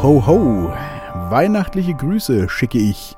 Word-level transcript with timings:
Ho, 0.00 0.24
ho. 0.28 0.72
Weihnachtliche 1.28 1.92
Grüße 1.92 2.48
schicke 2.48 2.78
ich 2.78 3.16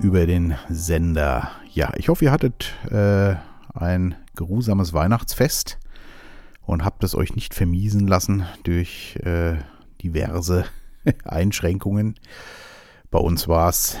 über 0.00 0.26
den 0.26 0.56
Sender. 0.68 1.52
Ja, 1.72 1.92
ich 1.96 2.08
hoffe, 2.08 2.24
ihr 2.24 2.32
hattet 2.32 2.74
äh, 2.90 3.36
ein 3.72 4.16
geruhsames 4.34 4.92
Weihnachtsfest 4.92 5.78
und 6.66 6.84
habt 6.84 7.04
es 7.04 7.14
euch 7.14 7.36
nicht 7.36 7.54
vermiesen 7.54 8.08
lassen 8.08 8.44
durch 8.64 9.20
äh, 9.22 9.58
diverse 10.02 10.64
Einschränkungen. 11.24 12.16
Bei 13.12 13.20
uns 13.20 13.46
war 13.46 13.68
es 13.68 13.96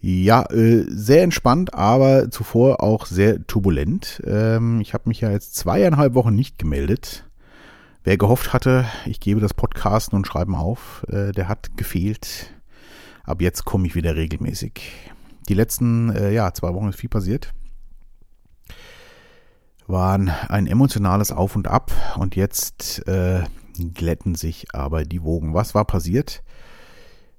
ja 0.00 0.46
äh, 0.50 0.86
sehr 0.88 1.24
entspannt, 1.24 1.74
aber 1.74 2.30
zuvor 2.30 2.82
auch 2.82 3.04
sehr 3.04 3.46
turbulent. 3.46 4.22
Ähm, 4.26 4.80
ich 4.80 4.94
habe 4.94 5.10
mich 5.10 5.20
ja 5.20 5.30
jetzt 5.30 5.56
zweieinhalb 5.56 6.14
Wochen 6.14 6.34
nicht 6.34 6.58
gemeldet. 6.58 7.25
Wer 8.06 8.18
gehofft 8.18 8.52
hatte, 8.52 8.84
ich 9.04 9.18
gebe 9.18 9.40
das 9.40 9.52
Podcasten 9.52 10.14
und 10.14 10.28
Schreiben 10.28 10.54
auf, 10.54 11.04
äh, 11.08 11.32
der 11.32 11.48
hat 11.48 11.76
gefehlt. 11.76 12.54
Ab 13.24 13.42
jetzt 13.42 13.64
komme 13.64 13.84
ich 13.88 13.96
wieder 13.96 14.14
regelmäßig. 14.14 14.80
Die 15.48 15.54
letzten 15.54 16.10
äh, 16.14 16.30
ja, 16.30 16.54
zwei 16.54 16.72
Wochen 16.72 16.88
ist 16.88 17.00
viel 17.00 17.08
passiert. 17.08 17.52
Waren 19.88 20.28
ein 20.28 20.68
emotionales 20.68 21.32
Auf 21.32 21.56
und 21.56 21.66
Ab 21.66 21.90
und 22.16 22.36
jetzt 22.36 23.08
äh, 23.08 23.42
glätten 23.94 24.36
sich 24.36 24.72
aber 24.72 25.04
die 25.04 25.24
Wogen. 25.24 25.52
Was 25.52 25.74
war 25.74 25.84
passiert? 25.84 26.44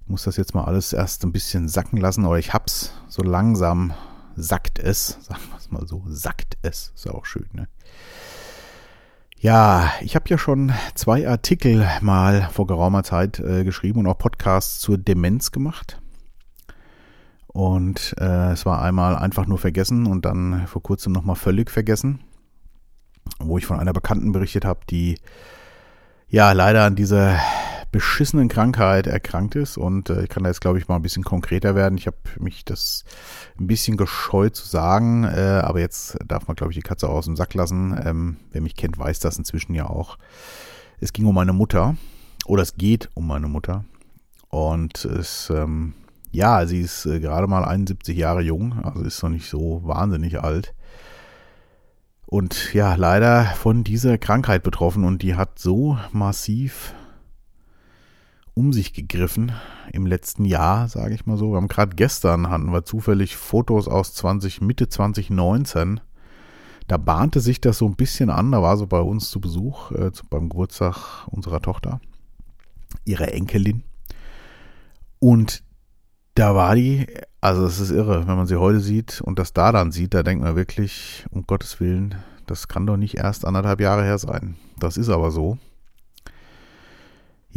Ich 0.01 0.09
muss 0.09 0.23
das 0.23 0.35
jetzt 0.35 0.53
mal 0.53 0.65
alles 0.65 0.91
erst 0.91 1.23
ein 1.23 1.31
bisschen 1.31 1.69
sacken 1.69 1.97
lassen, 1.97 2.25
aber 2.25 2.39
ich 2.39 2.51
hab's 2.51 2.91
so 3.07 3.23
langsam 3.23 3.93
sackt 4.35 4.79
es, 4.79 5.17
sagen 5.21 5.43
wir 5.49 5.57
es 5.59 5.71
mal 5.71 5.87
so, 5.87 6.03
sackt 6.09 6.57
es, 6.61 6.91
ist 6.93 7.05
ja 7.05 7.13
auch 7.13 7.25
schön, 7.25 7.47
ne? 7.53 7.69
Ja, 9.39 9.93
ich 10.01 10.15
habe 10.15 10.27
ja 10.29 10.37
schon 10.39 10.73
zwei 10.95 11.27
Artikel 11.27 11.87
mal 12.01 12.49
vor 12.51 12.65
geraumer 12.65 13.03
Zeit 13.03 13.39
äh, 13.39 13.63
geschrieben 13.63 13.99
und 13.99 14.07
auch 14.07 14.17
Podcasts 14.17 14.79
zur 14.79 14.97
Demenz 14.97 15.51
gemacht. 15.51 16.01
Und 17.45 18.15
äh, 18.19 18.51
es 18.51 18.65
war 18.65 18.81
einmal 18.81 19.15
einfach 19.15 19.45
nur 19.45 19.59
vergessen 19.59 20.07
und 20.07 20.25
dann 20.25 20.65
vor 20.65 20.81
kurzem 20.81 21.13
nochmal 21.13 21.35
völlig 21.35 21.69
vergessen, 21.69 22.21
wo 23.37 23.59
ich 23.59 23.67
von 23.67 23.79
einer 23.79 23.93
Bekannten 23.93 24.31
berichtet 24.31 24.65
habe, 24.65 24.79
die 24.89 25.19
ja 26.27 26.51
leider 26.53 26.85
an 26.85 26.95
dieser 26.95 27.39
beschissenen 27.91 28.47
Krankheit 28.47 29.07
erkrankt 29.07 29.55
ist. 29.55 29.77
Und 29.77 30.09
äh, 30.09 30.23
ich 30.23 30.29
kann 30.29 30.43
da 30.43 30.49
jetzt, 30.49 30.61
glaube 30.61 30.77
ich, 30.79 30.87
mal 30.87 30.95
ein 30.95 31.01
bisschen 31.01 31.23
konkreter 31.23 31.75
werden. 31.75 31.97
Ich 31.97 32.07
habe 32.07 32.17
mich 32.39 32.65
das 32.65 33.03
ein 33.59 33.67
bisschen 33.67 33.97
gescheut 33.97 34.55
zu 34.55 34.67
sagen, 34.67 35.23
äh, 35.23 35.61
aber 35.63 35.79
jetzt 35.79 36.17
darf 36.25 36.47
man, 36.47 36.55
glaube 36.55 36.71
ich, 36.71 36.77
die 36.77 36.83
Katze 36.83 37.09
aus 37.09 37.25
dem 37.25 37.35
Sack 37.35 37.53
lassen. 37.53 37.99
Ähm, 38.03 38.37
wer 38.51 38.61
mich 38.61 38.75
kennt, 38.75 38.97
weiß 38.97 39.19
das 39.19 39.37
inzwischen 39.37 39.73
ja 39.73 39.87
auch. 39.89 40.17
Es 40.99 41.13
ging 41.13 41.25
um 41.25 41.35
meine 41.35 41.53
Mutter. 41.53 41.95
Oder 42.45 42.63
es 42.63 42.75
geht 42.75 43.09
um 43.13 43.27
meine 43.27 43.47
Mutter. 43.47 43.83
Und 44.49 45.03
es, 45.03 45.49
ähm, 45.49 45.93
ja, 46.31 46.65
sie 46.65 46.79
ist 46.79 47.05
äh, 47.05 47.19
gerade 47.19 47.47
mal 47.47 47.65
71 47.65 48.17
Jahre 48.17 48.41
jung, 48.41 48.79
also 48.83 49.01
ist 49.01 49.21
noch 49.21 49.29
nicht 49.29 49.49
so 49.49 49.81
wahnsinnig 49.83 50.41
alt. 50.41 50.73
Und 52.25 52.73
ja, 52.73 52.95
leider 52.95 53.45
von 53.45 53.83
dieser 53.83 54.17
Krankheit 54.17 54.63
betroffen 54.63 55.03
und 55.03 55.21
die 55.21 55.35
hat 55.35 55.59
so 55.59 55.97
massiv 56.11 56.93
um 58.57 58.73
sich 58.73 58.91
gegriffen 58.91 59.51
im 59.93 60.07
letzten 60.07 60.43
Jahr, 60.43 60.87
sage 60.87 61.13
ich 61.13 61.27
mal 61.27 61.37
so. 61.37 61.51
Wir 61.51 61.57
haben 61.57 61.67
gerade 61.67 61.95
gestern 61.95 62.49
hatten 62.49 62.73
wir 62.73 62.83
zufällig 62.83 63.37
Fotos 63.37 63.87
aus 63.87 64.15
20 64.15 64.61
Mitte 64.61 64.89
2019. 64.89 66.01
Da 66.87 66.97
bahnte 66.97 67.39
sich 67.39 67.61
das 67.61 67.77
so 67.77 67.85
ein 67.85 67.95
bisschen 67.95 68.31
an. 68.31 68.51
Da 68.51 68.63
war 68.63 68.75
sie 68.75 68.87
bei 68.87 68.99
uns 68.99 69.29
zu 69.29 69.39
Besuch 69.39 69.91
äh, 69.91 70.09
beim 70.31 70.49
Geburtstag 70.49 71.27
unserer 71.27 71.61
Tochter, 71.61 72.01
ihrer 73.05 73.31
Enkelin. 73.31 73.83
Und 75.19 75.63
da 76.33 76.55
war 76.55 76.73
die, 76.73 77.05
also 77.41 77.63
es 77.63 77.79
ist 77.79 77.91
irre, 77.91 78.27
wenn 78.27 78.37
man 78.37 78.47
sie 78.47 78.59
heute 78.59 78.79
sieht 78.79 79.21
und 79.21 79.37
das 79.37 79.53
da 79.53 79.71
dann 79.71 79.91
sieht, 79.91 80.15
da 80.15 80.23
denkt 80.23 80.43
man 80.43 80.55
wirklich, 80.55 81.27
um 81.29 81.45
Gottes 81.45 81.79
Willen, 81.79 82.15
das 82.47 82.67
kann 82.67 82.87
doch 82.87 82.97
nicht 82.97 83.17
erst 83.17 83.45
anderthalb 83.45 83.81
Jahre 83.81 84.03
her 84.03 84.17
sein. 84.17 84.55
Das 84.79 84.97
ist 84.97 85.09
aber 85.09 85.29
so. 85.29 85.59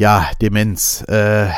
Ja, 0.00 0.31
Demenz. 0.41 1.05
Äh, 1.09 1.50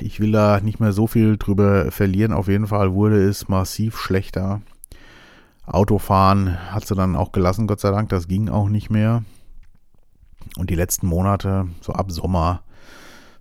ich 0.00 0.18
will 0.18 0.32
da 0.32 0.60
nicht 0.60 0.80
mehr 0.80 0.94
so 0.94 1.06
viel 1.06 1.36
drüber 1.36 1.90
verlieren. 1.90 2.32
Auf 2.32 2.48
jeden 2.48 2.68
Fall 2.68 2.94
wurde 2.94 3.22
es 3.22 3.50
massiv 3.50 3.98
schlechter. 3.98 4.62
Autofahren 5.66 6.56
hat 6.72 6.86
sie 6.86 6.94
dann 6.94 7.16
auch 7.16 7.32
gelassen, 7.32 7.66
Gott 7.66 7.80
sei 7.80 7.90
Dank. 7.90 8.08
Das 8.08 8.28
ging 8.28 8.48
auch 8.48 8.70
nicht 8.70 8.88
mehr. 8.88 9.24
Und 10.56 10.70
die 10.70 10.74
letzten 10.74 11.06
Monate, 11.06 11.68
so 11.82 11.92
ab 11.92 12.10
Sommer, 12.10 12.62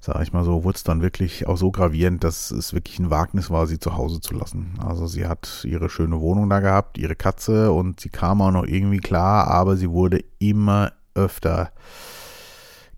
sage 0.01 0.21
ich 0.21 0.33
mal 0.33 0.43
so, 0.43 0.65
wurde 0.65 0.75
es 0.75 0.83
dann 0.83 1.01
wirklich 1.01 1.47
auch 1.47 1.55
so 1.55 1.71
gravierend, 1.71 2.25
dass 2.25 2.51
es 2.51 2.73
wirklich 2.73 2.99
ein 2.99 3.09
Wagnis 3.09 3.51
war, 3.51 3.67
sie 3.67 3.79
zu 3.79 3.95
Hause 3.95 4.19
zu 4.19 4.33
lassen. 4.33 4.77
Also 4.85 5.07
sie 5.07 5.27
hat 5.27 5.63
ihre 5.63 5.89
schöne 5.89 6.19
Wohnung 6.19 6.49
da 6.49 6.59
gehabt, 6.59 6.97
ihre 6.97 7.15
Katze 7.15 7.71
und 7.71 8.01
sie 8.01 8.09
kam 8.09 8.41
auch 8.41 8.51
noch 8.51 8.65
irgendwie 8.65 8.99
klar, 8.99 9.47
aber 9.47 9.77
sie 9.77 9.91
wurde 9.91 10.25
immer 10.39 10.91
öfter 11.15 11.71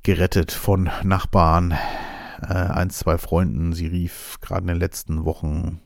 gerettet 0.03 0.51
von 0.51 0.89
Nachbarn, 1.03 1.71
äh, 2.41 2.53
ein, 2.53 2.89
zwei 2.89 3.17
Freunden. 3.17 3.73
Sie 3.73 3.87
rief 3.87 4.37
gerade 4.41 4.61
in 4.61 4.67
den 4.67 4.77
letzten 4.77 5.25
Wochen 5.25 5.79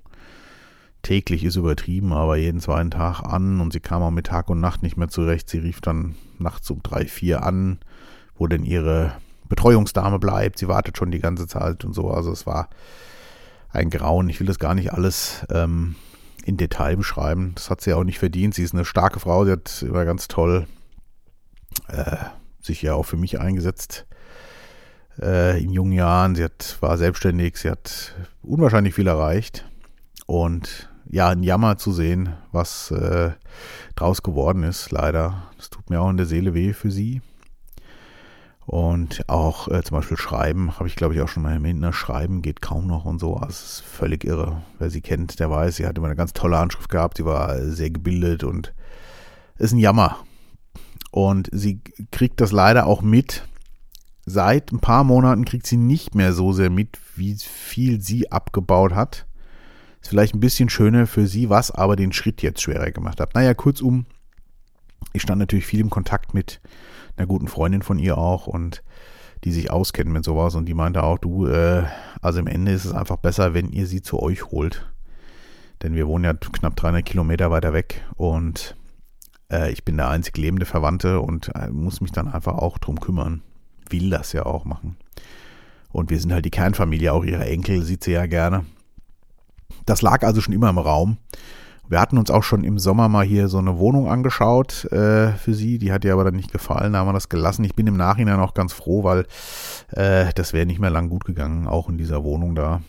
täglich 1.04 1.44
ist 1.44 1.56
übertrieben, 1.56 2.12
aber 2.12 2.36
jeden 2.36 2.60
zweiten 2.60 2.92
Tag 2.92 3.22
an 3.22 3.62
und 3.62 3.72
sie 3.72 3.80
kam 3.80 4.02
auch 4.02 4.12
mit 4.12 4.28
Tag 4.28 4.50
und 4.50 4.60
Nacht 4.60 4.84
nicht 4.84 4.98
mehr 4.98 5.08
zurecht. 5.08 5.50
Sie 5.50 5.60
rief 5.60 5.80
dann 5.80 6.16
nachts 6.38 6.70
um 6.70 6.84
drei, 6.84 7.06
vier 7.06 7.44
an, 7.44 7.80
wo 8.36 8.48
denn 8.48 8.66
ihre 8.66 9.14
Betreuungsdame 9.48 10.20
bleibt. 10.20 10.60
Sie 10.60 10.68
wartet 10.68 10.98
schon 10.98 11.12
die 11.12 11.20
ganze 11.20 11.48
Zeit 11.48 11.86
und 11.86 11.94
so. 11.94 12.10
Also 12.10 12.32
es 12.32 12.46
war 12.46 12.70
ein 13.70 13.90
Grauen. 13.90 14.28
Ich 14.30 14.40
will 14.40 14.48
das 14.48 14.60
gar 14.60 14.74
nicht 14.74 14.92
alles 14.92 15.46
ähm, 15.50 15.96
in 16.44 16.58
Detail 16.58 16.98
beschreiben. 16.98 17.54
Das 17.56 17.70
hat 17.70 17.82
sie 17.82 17.94
auch 17.94 18.04
nicht 18.04 18.20
verdient. 18.20 18.56
Sie 18.56 18.64
ist 18.64 18.74
eine 18.74 18.84
starke 18.84 19.20
Frau. 19.20 19.46
Sie 19.46 19.52
hat 19.52 19.84
immer 19.88 20.04
ganz 20.04 20.28
toll 20.28 20.68
äh, 21.88 22.18
sich 22.62 22.82
ja 22.82 22.94
auch 22.94 23.04
für 23.04 23.18
mich 23.18 23.40
eingesetzt 23.40 24.06
äh, 25.22 25.62
in 25.62 25.72
jungen 25.72 25.94
Jahren. 25.94 26.36
Sie 26.36 26.44
hat, 26.44 26.78
war 26.82 26.98
selbstständig, 26.98 27.58
sie 27.58 27.70
hat 27.70 28.16
unwahrscheinlich 28.42 28.94
viel 28.94 29.08
erreicht. 29.08 29.66
Und 30.26 30.90
ja, 31.10 31.30
ein 31.30 31.44
Jammer 31.44 31.78
zu 31.78 31.92
sehen, 31.92 32.34
was 32.52 32.92
äh, 32.92 33.32
draus 33.96 34.24
geworden 34.24 34.64
ist, 34.64 34.92
leider. 34.92 35.44
Das 35.58 35.70
tut 35.70 35.90
mir 35.90 36.02
auch 36.02 36.10
in 36.10 36.18
der 36.18 36.26
Seele 36.26 36.54
weh 36.54 36.74
für 36.74 36.92
sie. 36.92 37.22
Und 38.66 39.30
auch 39.30 39.70
äh, 39.70 39.82
zum 39.82 39.96
Beispiel 39.96 40.18
Schreiben, 40.18 40.78
habe 40.78 40.90
ich 40.90 40.98
glaube 40.98 41.14
ich 41.16 41.22
auch 41.22 41.30
schon 41.30 41.44
mal 41.44 41.54
erwähnt, 41.54 41.80
ne? 41.80 41.94
Schreiben 41.94 42.42
geht 42.42 42.62
kaum 42.62 42.86
noch 42.86 43.06
und 43.06 43.20
so. 43.20 43.36
Also 43.36 43.48
es 43.48 43.64
ist 43.64 43.82
völlig 43.82 44.26
irre. 44.26 44.62
Wer 44.78 44.90
sie 44.90 45.00
kennt, 45.00 45.40
der 45.40 45.50
weiß, 45.50 45.78
sie 45.78 45.88
hat 45.88 45.98
immer 45.98 46.08
eine 46.08 46.18
ganz 46.18 46.34
tolle 46.34 46.58
Handschrift 46.58 46.90
gehabt, 46.90 47.16
sie 47.16 47.24
war 47.24 47.58
sehr 47.62 47.90
gebildet 47.90 48.44
und 48.44 48.74
ist 49.58 49.72
ein 49.72 49.80
Jammer. 49.80 50.18
Und 51.12 51.50
sie 51.52 51.82
kriegt 52.12 52.42
das 52.42 52.52
leider 52.52 52.86
auch 52.86 53.02
mit. 53.02 53.48
Seit 54.26 54.72
ein 54.72 54.80
paar 54.80 55.04
Monaten 55.04 55.46
kriegt 55.46 55.66
sie 55.66 55.78
nicht 55.78 56.16
mehr 56.16 56.34
so 56.34 56.52
sehr 56.52 56.70
mit, 56.70 57.00
wie 57.16 57.36
viel 57.36 58.02
sie 58.02 58.32
abgebaut 58.32 58.94
hat. 58.94 59.26
Ist 60.02 60.10
vielleicht 60.10 60.36
ein 60.36 60.42
bisschen 60.42 60.70
schöner 60.70 61.08
für 61.08 61.28
sie, 61.28 61.50
was 61.50 61.72
aber 61.72 61.96
den 61.96 62.12
Schritt 62.12 62.42
jetzt 62.42 62.62
schwerer 62.62 62.92
gemacht 62.92 63.20
hat. 63.20 63.36
Naja, 63.36 63.54
kurzum, 63.54 64.06
ich 65.14 65.22
stand 65.22 65.40
natürlich 65.40 65.66
viel 65.66 65.80
im 65.80 65.90
Kontakt 65.90 66.34
mit 66.34 66.62
einer 67.16 67.28
guten 67.28 67.48
Freundin 67.48 67.82
von 67.82 68.00
ihr 68.00 68.18
auch 68.18 68.48
und 68.48 68.84
die 69.44 69.52
sich 69.52 69.72
auskennen 69.72 70.14
mit 70.14 70.26
sowas 70.26 70.56
und 70.56 70.66
die 70.66 70.74
meinte 70.74 71.04
auch, 71.04 71.20
du, 71.20 71.48
äh, 71.48 71.84
also 72.22 72.40
im 72.40 72.48
Ende 72.48 72.72
ist 72.72 72.86
es 72.86 72.94
einfach 72.94 73.18
besser, 73.18 73.54
wenn 73.54 73.70
ihr 73.70 73.88
sie 73.88 74.02
zu 74.02 74.20
euch 74.20 74.52
holt. 74.52 74.92
Denn 75.84 75.94
wir 75.94 76.08
wohnen 76.08 76.26
ja 76.26 76.34
knapp 76.34 76.76
300 76.76 77.06
Kilometer 77.06 77.52
weiter 77.52 77.72
weg 77.72 78.04
und 78.16 78.76
äh, 79.52 79.72
ich 79.72 79.84
bin 79.84 79.98
der 79.98 80.10
einzig 80.10 80.38
lebende 80.38 80.66
Verwandte 80.66 81.22
und 81.22 81.52
äh, 81.56 81.70
muss 81.70 82.02
mich 82.02 82.12
dann 82.12 82.28
einfach 82.28 82.56
auch 82.56 82.78
drum 82.78 83.00
kümmern. 83.00 83.42
Will 83.90 84.10
das 84.10 84.34
ja 84.34 84.46
auch 84.46 84.66
machen. 84.66 84.98
Und 85.92 86.10
wir 86.10 86.20
sind 86.20 86.34
halt 86.34 86.46
die 86.46 86.52
Kernfamilie, 86.52 87.14
auch 87.14 87.24
ihre 87.24 87.46
Enkel 87.46 87.84
sieht 87.84 88.04
sie 88.04 88.12
ja 88.12 88.26
gerne. 88.26 88.66
Das 89.86 90.02
lag 90.02 90.24
also 90.24 90.42
schon 90.42 90.54
immer 90.54 90.70
im 90.70 90.78
Raum. 90.78 91.18
Wir 91.90 92.02
hatten 92.02 92.18
uns 92.18 92.30
auch 92.30 92.44
schon 92.44 92.66
im 92.66 92.80
Sommer 92.80 93.08
mal 93.08 93.26
hier 93.26 93.48
so 93.48 93.60
eine 93.60 93.78
Wohnung 93.78 94.10
angeschaut 94.10 94.84
äh, 94.92 95.32
für 95.32 95.54
sie. 95.54 95.78
Die 95.78 95.94
hat 95.94 96.04
ihr 96.04 96.12
aber 96.12 96.26
dann 96.26 96.36
nicht 96.36 96.52
gefallen, 96.52 96.94
da 96.94 97.00
haben 97.00 97.08
wir 97.08 97.14
das 97.14 97.30
gelassen. 97.30 97.64
Ich 97.64 97.76
bin 97.76 97.88
im 97.88 97.96
Nachhinein 97.96 98.42
auch 98.42 98.54
ganz 98.54 98.74
froh, 98.74 99.06
weil 99.06 99.26
äh, 99.92 100.34
das 100.36 100.52
wäre 100.52 100.66
nicht 100.66 100.80
mehr 100.80 100.90
lang 100.90 101.08
gut 101.08 101.24
gegangen, 101.24 101.66
auch 101.66 101.88
in 101.88 101.98
dieser 101.98 102.26
Wohnung 102.26 102.56
da 102.56 102.82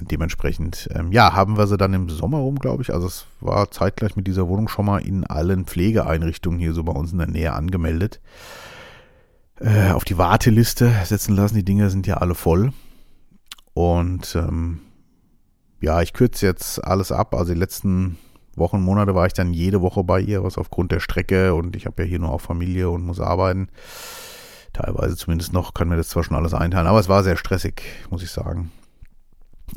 dementsprechend, 0.00 0.88
ähm, 0.94 1.12
ja, 1.12 1.32
haben 1.34 1.56
wir 1.56 1.66
sie 1.66 1.76
dann 1.76 1.94
im 1.94 2.08
Sommer 2.08 2.38
rum, 2.38 2.58
glaube 2.58 2.82
ich. 2.82 2.92
Also 2.92 3.06
es 3.06 3.26
war 3.40 3.70
zeitgleich 3.70 4.16
mit 4.16 4.26
dieser 4.26 4.48
Wohnung 4.48 4.68
schon 4.68 4.86
mal 4.86 4.98
in 4.98 5.24
allen 5.24 5.66
Pflegeeinrichtungen 5.66 6.58
hier 6.58 6.72
so 6.72 6.82
bei 6.82 6.92
uns 6.92 7.12
in 7.12 7.18
der 7.18 7.28
Nähe 7.28 7.52
angemeldet. 7.52 8.20
Äh, 9.60 9.92
auf 9.92 10.04
die 10.04 10.18
Warteliste 10.18 10.90
setzen 11.04 11.36
lassen. 11.36 11.54
Die 11.54 11.64
Dinge 11.64 11.90
sind 11.90 12.06
ja 12.06 12.16
alle 12.16 12.34
voll. 12.34 12.72
Und 13.72 14.34
ähm, 14.36 14.80
ja, 15.80 16.02
ich 16.02 16.12
kürze 16.12 16.46
jetzt 16.46 16.84
alles 16.84 17.12
ab. 17.12 17.34
Also 17.34 17.52
die 17.52 17.58
letzten 17.58 18.18
Wochen, 18.56 18.80
Monate 18.80 19.14
war 19.14 19.26
ich 19.26 19.32
dann 19.32 19.52
jede 19.52 19.80
Woche 19.80 20.04
bei 20.04 20.20
ihr, 20.20 20.42
was 20.44 20.58
aufgrund 20.58 20.92
der 20.92 21.00
Strecke 21.00 21.54
und 21.54 21.76
ich 21.76 21.86
habe 21.86 22.02
ja 22.02 22.08
hier 22.08 22.20
nur 22.20 22.32
auch 22.32 22.40
Familie 22.40 22.88
und 22.90 23.04
muss 23.04 23.20
arbeiten 23.20 23.68
Teilweise 24.74 25.16
zumindest 25.16 25.52
noch, 25.52 25.72
kann 25.72 25.88
mir 25.88 25.96
das 25.96 26.08
zwar 26.08 26.24
schon 26.24 26.36
alles 26.36 26.52
einteilen, 26.52 26.88
aber 26.88 26.98
es 26.98 27.08
war 27.08 27.22
sehr 27.22 27.36
stressig, 27.36 27.80
muss 28.10 28.24
ich 28.24 28.30
sagen. 28.30 28.72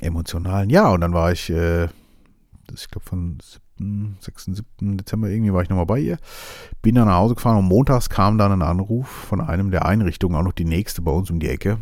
Emotional. 0.02 0.72
Ja, 0.72 0.90
und 0.90 1.02
dann 1.02 1.14
war 1.14 1.32
ich, 1.32 1.50
äh, 1.50 1.86
ich 2.74 2.90
glaube 2.90 3.06
von 3.06 3.38
7., 3.78 4.18
6., 4.20 4.46
7. 4.46 4.98
Dezember 4.98 5.30
irgendwie 5.30 5.54
war 5.54 5.62
ich 5.62 5.70
nochmal 5.70 5.86
bei 5.86 6.00
ihr. 6.00 6.18
Bin 6.82 6.96
dann 6.96 7.08
nach 7.08 7.18
Hause 7.18 7.36
gefahren 7.36 7.58
und 7.58 7.66
montags 7.66 8.10
kam 8.10 8.38
dann 8.38 8.52
ein 8.52 8.62
Anruf 8.62 9.08
von 9.08 9.42
einem 9.42 9.72
der 9.72 9.86
Einrichtungen, 9.86 10.36
auch 10.36 10.44
noch 10.44 10.54
die 10.54 10.66
nächste 10.66 11.02
bei 11.02 11.12
uns 11.12 11.30
um 11.30 11.40
die 11.40 11.50
Ecke. 11.50 11.80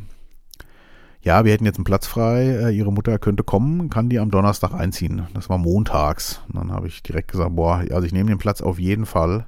Ja, 1.21 1.43
wir 1.43 1.53
hätten 1.53 1.65
jetzt 1.65 1.77
einen 1.77 1.85
Platz 1.85 2.05
frei, 2.05 2.43
äh, 2.43 2.69
ihre 2.69 2.93
Mutter 2.93 3.17
könnte 3.17 3.43
kommen, 3.43 3.89
kann 3.89 4.09
die 4.09 4.19
am 4.19 4.29
Donnerstag 4.29 4.73
einziehen. 4.73 5.27
Das 5.33 5.49
war 5.49 5.57
montags. 5.57 6.41
Und 6.47 6.57
dann 6.57 6.71
habe 6.71 6.87
ich 6.87 7.01
direkt 7.01 7.31
gesagt, 7.31 7.55
boah, 7.55 7.83
also 7.91 8.03
ich 8.03 8.13
nehme 8.13 8.29
den 8.29 8.37
Platz 8.37 8.61
auf 8.61 8.77
jeden 8.77 9.07
Fall. 9.07 9.47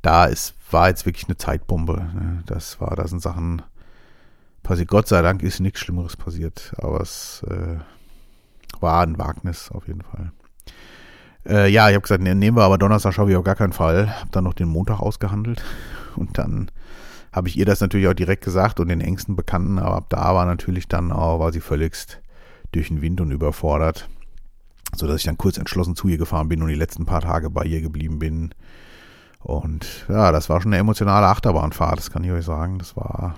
Da 0.00 0.24
ist, 0.24 0.54
war 0.70 0.88
jetzt 0.88 1.04
wirklich 1.04 1.26
eine 1.26 1.36
Zeitbombe. 1.36 1.96
Ne? 2.14 2.42
Das 2.46 2.80
war, 2.80 2.96
da 2.96 3.06
sind 3.06 3.20
Sachen 3.20 3.60
passiert. 4.64 4.88
Gott 4.88 5.06
sei 5.06 5.22
Dank 5.22 5.44
ist 5.44 5.60
nichts 5.60 5.78
Schlimmeres 5.80 6.16
passiert, 6.16 6.72
aber 6.78 7.00
es 7.00 7.44
äh, 7.48 7.76
war 8.80 9.02
ein 9.02 9.16
Wagnis 9.16 9.70
auf 9.70 9.86
jeden 9.86 10.02
Fall. 10.02 10.32
Äh, 11.46 11.70
ja, 11.70 11.88
ich 11.88 11.94
habe 11.94 12.02
gesagt, 12.02 12.22
ne, 12.22 12.34
nehmen 12.34 12.56
wir 12.56 12.64
aber 12.64 12.78
Donnerstag 12.78 13.14
schaffe 13.14 13.30
ich 13.30 13.36
auf 13.36 13.44
gar 13.44 13.54
keinen 13.54 13.72
Fall. 13.72 14.18
Habe 14.18 14.30
dann 14.32 14.44
noch 14.44 14.54
den 14.54 14.68
Montag 14.68 14.98
ausgehandelt 14.98 15.62
und 16.16 16.36
dann 16.38 16.70
habe 17.32 17.48
ich 17.48 17.56
ihr 17.56 17.66
das 17.66 17.80
natürlich 17.80 18.08
auch 18.08 18.14
direkt 18.14 18.44
gesagt 18.44 18.80
und 18.80 18.88
den 18.88 19.00
engsten 19.00 19.36
Bekannten, 19.36 19.78
aber 19.78 19.96
ab 19.96 20.06
da 20.08 20.34
war 20.34 20.46
natürlich 20.46 20.88
dann 20.88 21.12
auch, 21.12 21.40
war 21.40 21.52
sie 21.52 21.60
völligst 21.60 22.20
durch 22.72 22.88
den 22.88 23.02
Wind 23.02 23.20
und 23.20 23.30
überfordert, 23.30 24.08
sodass 24.94 25.18
ich 25.18 25.24
dann 25.24 25.38
kurz 25.38 25.58
entschlossen 25.58 25.96
zu 25.96 26.08
ihr 26.08 26.18
gefahren 26.18 26.48
bin 26.48 26.62
und 26.62 26.68
die 26.68 26.74
letzten 26.74 27.06
paar 27.06 27.20
Tage 27.20 27.50
bei 27.50 27.64
ihr 27.64 27.80
geblieben 27.80 28.18
bin. 28.18 28.54
Und 29.40 30.06
ja, 30.08 30.32
das 30.32 30.48
war 30.48 30.60
schon 30.60 30.72
eine 30.72 30.80
emotionale 30.80 31.26
Achterbahnfahrt, 31.26 31.98
das 31.98 32.10
kann 32.10 32.24
ich 32.24 32.30
euch 32.30 32.44
sagen. 32.44 32.78
Das 32.78 32.96
war 32.96 33.36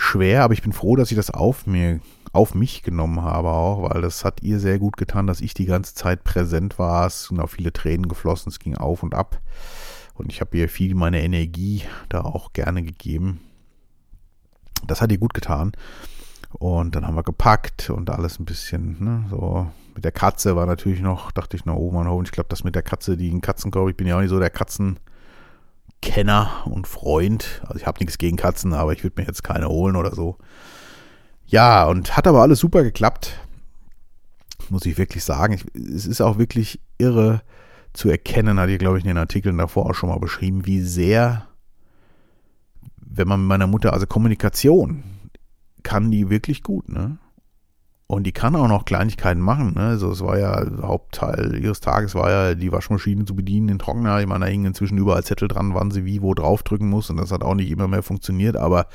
schwer, 0.00 0.42
aber 0.44 0.54
ich 0.54 0.62
bin 0.62 0.72
froh, 0.72 0.96
dass 0.96 1.10
ich 1.10 1.16
das 1.16 1.30
auf 1.30 1.66
mir 1.66 2.00
auf 2.32 2.54
mich 2.54 2.82
genommen 2.82 3.22
habe 3.22 3.48
auch, 3.48 3.90
weil 3.90 4.02
das 4.02 4.24
hat 4.24 4.42
ihr 4.42 4.60
sehr 4.60 4.78
gut 4.78 4.96
getan, 4.96 5.26
dass 5.26 5.40
ich 5.40 5.52
die 5.52 5.66
ganze 5.66 5.94
Zeit 5.94 6.22
präsent 6.22 6.78
war. 6.78 7.06
Es 7.06 7.24
sind 7.24 7.40
auch 7.40 7.50
viele 7.50 7.72
Tränen 7.72 8.08
geflossen, 8.08 8.50
es 8.50 8.60
ging 8.60 8.76
auf 8.76 9.02
und 9.02 9.14
ab. 9.14 9.40
Und 10.14 10.30
ich 10.30 10.40
habe 10.40 10.56
ihr 10.56 10.68
viel 10.68 10.94
meiner 10.94 11.18
Energie 11.18 11.82
da 12.08 12.20
auch 12.20 12.52
gerne 12.52 12.82
gegeben. 12.82 13.40
Das 14.86 15.00
hat 15.00 15.10
ihr 15.10 15.18
gut 15.18 15.34
getan. 15.34 15.72
Und 16.52 16.94
dann 16.94 17.06
haben 17.06 17.16
wir 17.16 17.22
gepackt 17.22 17.90
und 17.90 18.10
alles 18.10 18.38
ein 18.38 18.44
bisschen, 18.44 18.96
ne, 19.00 19.24
so. 19.30 19.66
Mit 19.94 20.04
der 20.04 20.12
Katze 20.12 20.54
war 20.54 20.66
natürlich 20.66 21.00
noch, 21.00 21.32
dachte 21.32 21.56
ich 21.56 21.64
noch, 21.64 21.74
oh 21.74 21.90
Mann, 21.90 22.06
oh, 22.06 22.22
ich 22.22 22.30
glaube, 22.30 22.48
das 22.48 22.62
mit 22.62 22.76
der 22.76 22.82
Katze, 22.82 23.16
die 23.16 23.28
in 23.28 23.40
Katzenkorb, 23.40 23.90
ich 23.90 23.96
bin 23.96 24.06
ja 24.06 24.16
auch 24.16 24.20
nicht 24.20 24.30
so 24.30 24.38
der 24.38 24.50
Katzenkenner 26.00 26.66
und 26.66 26.86
Freund. 26.86 27.60
Also 27.62 27.76
ich 27.76 27.86
habe 27.86 27.98
nichts 28.00 28.18
gegen 28.18 28.36
Katzen, 28.36 28.72
aber 28.72 28.92
ich 28.92 29.02
würde 29.04 29.20
mir 29.20 29.26
jetzt 29.26 29.44
keine 29.44 29.68
holen 29.68 29.96
oder 29.96 30.14
so. 30.14 30.36
Ja, 31.46 31.86
und 31.86 32.16
hat 32.16 32.26
aber 32.26 32.42
alles 32.42 32.60
super 32.60 32.82
geklappt. 32.82 33.38
Muss 34.68 34.86
ich 34.86 34.98
wirklich 34.98 35.24
sagen. 35.24 35.54
Ich, 35.54 35.64
es 35.74 36.06
ist 36.06 36.20
auch 36.20 36.38
wirklich 36.38 36.80
irre 36.98 37.42
zu 37.92 38.08
erkennen, 38.08 38.60
hatte 38.60 38.72
ich, 38.72 38.78
glaube 38.78 38.98
ich, 38.98 39.04
in 39.04 39.08
den 39.08 39.18
Artikeln 39.18 39.58
davor 39.58 39.86
auch 39.86 39.94
schon 39.94 40.10
mal 40.10 40.20
beschrieben, 40.20 40.64
wie 40.66 40.80
sehr, 40.80 41.48
wenn 42.96 43.26
man 43.26 43.40
mit 43.40 43.48
meiner 43.48 43.66
Mutter, 43.66 43.92
also 43.92 44.06
Kommunikation, 44.06 45.02
kann 45.82 46.10
die 46.10 46.30
wirklich 46.30 46.62
gut, 46.62 46.88
ne? 46.88 47.18
Und 48.10 48.24
die 48.24 48.32
kann 48.32 48.56
auch 48.56 48.66
noch 48.66 48.86
Kleinigkeiten 48.86 49.40
machen. 49.40 49.74
Ne? 49.76 49.82
Also 49.82 50.10
es 50.10 50.20
war 50.20 50.36
ja, 50.36 50.66
Hauptteil 50.82 51.56
ihres 51.62 51.78
Tages 51.78 52.16
war 52.16 52.28
ja, 52.28 52.54
die 52.56 52.72
Waschmaschine 52.72 53.24
zu 53.24 53.36
bedienen, 53.36 53.68
den 53.68 53.78
Trockner. 53.78 54.20
Ich 54.20 54.26
meine, 54.26 54.46
da 54.46 54.50
hingen 54.50 54.64
inzwischen 54.64 54.98
überall 54.98 55.22
Zettel 55.22 55.46
dran, 55.46 55.74
wann 55.74 55.92
sie 55.92 56.04
wie 56.04 56.20
wo 56.20 56.34
draufdrücken 56.34 56.88
muss. 56.88 57.08
Und 57.08 57.18
das 57.18 57.30
hat 57.30 57.44
auch 57.44 57.54
nicht 57.54 57.70
immer 57.70 57.86
mehr 57.86 58.02
funktioniert. 58.02 58.56
Aber 58.56 58.86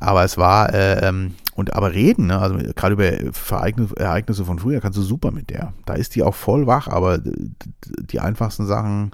aber 0.00 0.24
es 0.24 0.36
war, 0.36 0.74
äh, 0.74 1.06
ähm, 1.06 1.34
und 1.54 1.74
aber 1.74 1.92
reden, 1.92 2.26
ne? 2.26 2.40
also 2.40 2.56
gerade 2.74 2.94
über 2.94 3.04
Ereignisse, 3.04 3.96
Ereignisse 3.96 4.44
von 4.44 4.58
früher 4.58 4.80
kannst 4.80 4.98
du 4.98 5.02
super 5.02 5.30
mit 5.30 5.50
der. 5.50 5.72
Da 5.86 5.94
ist 5.94 6.16
die 6.16 6.24
auch 6.24 6.34
voll 6.34 6.66
wach, 6.66 6.88
aber 6.88 7.18
die 7.18 8.18
einfachsten 8.18 8.66
Sachen 8.66 9.12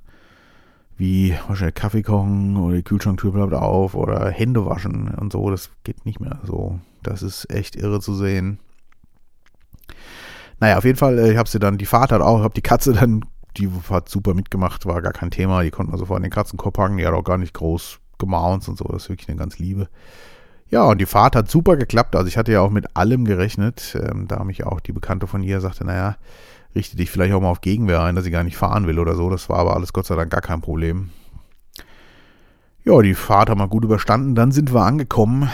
wie 0.96 1.34
wahrscheinlich 1.46 1.74
Kaffee 1.74 2.02
kochen 2.02 2.56
oder 2.56 2.76
die 2.76 2.82
Kühlschranktür 2.82 3.32
bleibt 3.32 3.52
auf 3.52 3.94
oder 3.94 4.30
Hände 4.30 4.64
waschen 4.64 5.08
und 5.08 5.32
so, 5.32 5.50
das 5.50 5.70
geht 5.84 6.06
nicht 6.06 6.20
mehr 6.20 6.40
so. 6.44 6.80
Das 7.02 7.22
ist 7.22 7.50
echt 7.50 7.76
irre 7.76 8.00
zu 8.00 8.14
sehen. 8.14 8.58
Naja, 10.60 10.78
auf 10.78 10.84
jeden 10.84 10.98
Fall, 10.98 11.18
äh, 11.18 11.32
ich 11.32 11.36
habe 11.36 11.48
sie 11.48 11.58
dann, 11.58 11.78
die 11.78 11.86
Fahrt 11.86 12.12
hat 12.12 12.20
auch, 12.20 12.38
ich 12.38 12.44
habe 12.44 12.54
die 12.54 12.62
Katze 12.62 12.92
dann, 12.92 13.24
die 13.56 13.70
hat 13.90 14.08
super 14.08 14.34
mitgemacht, 14.34 14.86
war 14.86 15.02
gar 15.02 15.12
kein 15.12 15.30
Thema, 15.30 15.62
die 15.62 15.70
konnten 15.70 15.92
also 15.92 16.06
vor 16.06 16.20
den 16.20 16.30
Katzenkorb 16.30 16.74
packen, 16.74 16.96
die 16.96 17.06
hat 17.06 17.14
auch 17.14 17.24
gar 17.24 17.38
nicht 17.38 17.54
groß 17.54 17.98
gemaunzt 18.18 18.68
und 18.68 18.76
so, 18.78 18.84
das 18.84 19.04
ist 19.04 19.08
wirklich 19.08 19.28
eine 19.28 19.38
ganz 19.38 19.58
liebe. 19.58 19.88
Ja, 20.70 20.84
und 20.84 21.00
die 21.00 21.06
Fahrt 21.06 21.34
hat 21.34 21.50
super 21.50 21.76
geklappt. 21.76 22.14
Also 22.14 22.28
ich 22.28 22.36
hatte 22.36 22.52
ja 22.52 22.60
auch 22.60 22.70
mit 22.70 22.94
allem 22.96 23.24
gerechnet. 23.24 23.96
Ähm, 23.98 24.28
da 24.28 24.44
mich 24.44 24.64
auch 24.64 24.80
die 24.80 24.92
Bekannte 24.92 25.26
von 25.26 25.42
ihr 25.42 25.60
sagte, 25.60 25.84
naja, 25.84 26.16
richte 26.74 26.96
dich 26.96 27.10
vielleicht 27.10 27.32
auch 27.32 27.40
mal 27.40 27.48
auf 27.48 27.62
Gegenwehr 27.62 28.02
ein, 28.02 28.14
dass 28.14 28.24
sie 28.24 28.30
gar 28.30 28.44
nicht 28.44 28.56
fahren 28.56 28.86
will 28.86 28.98
oder 28.98 29.14
so. 29.14 29.30
Das 29.30 29.48
war 29.48 29.58
aber 29.58 29.74
alles 29.74 29.92
Gott 29.92 30.06
sei 30.06 30.14
Dank 30.14 30.30
gar 30.30 30.42
kein 30.42 30.60
Problem. 30.60 31.10
Ja, 32.84 33.00
die 33.00 33.14
Fahrt 33.14 33.48
haben 33.48 33.60
wir 33.60 33.68
gut 33.68 33.84
überstanden. 33.84 34.34
Dann 34.34 34.52
sind 34.52 34.74
wir 34.74 34.82
angekommen 34.82 35.48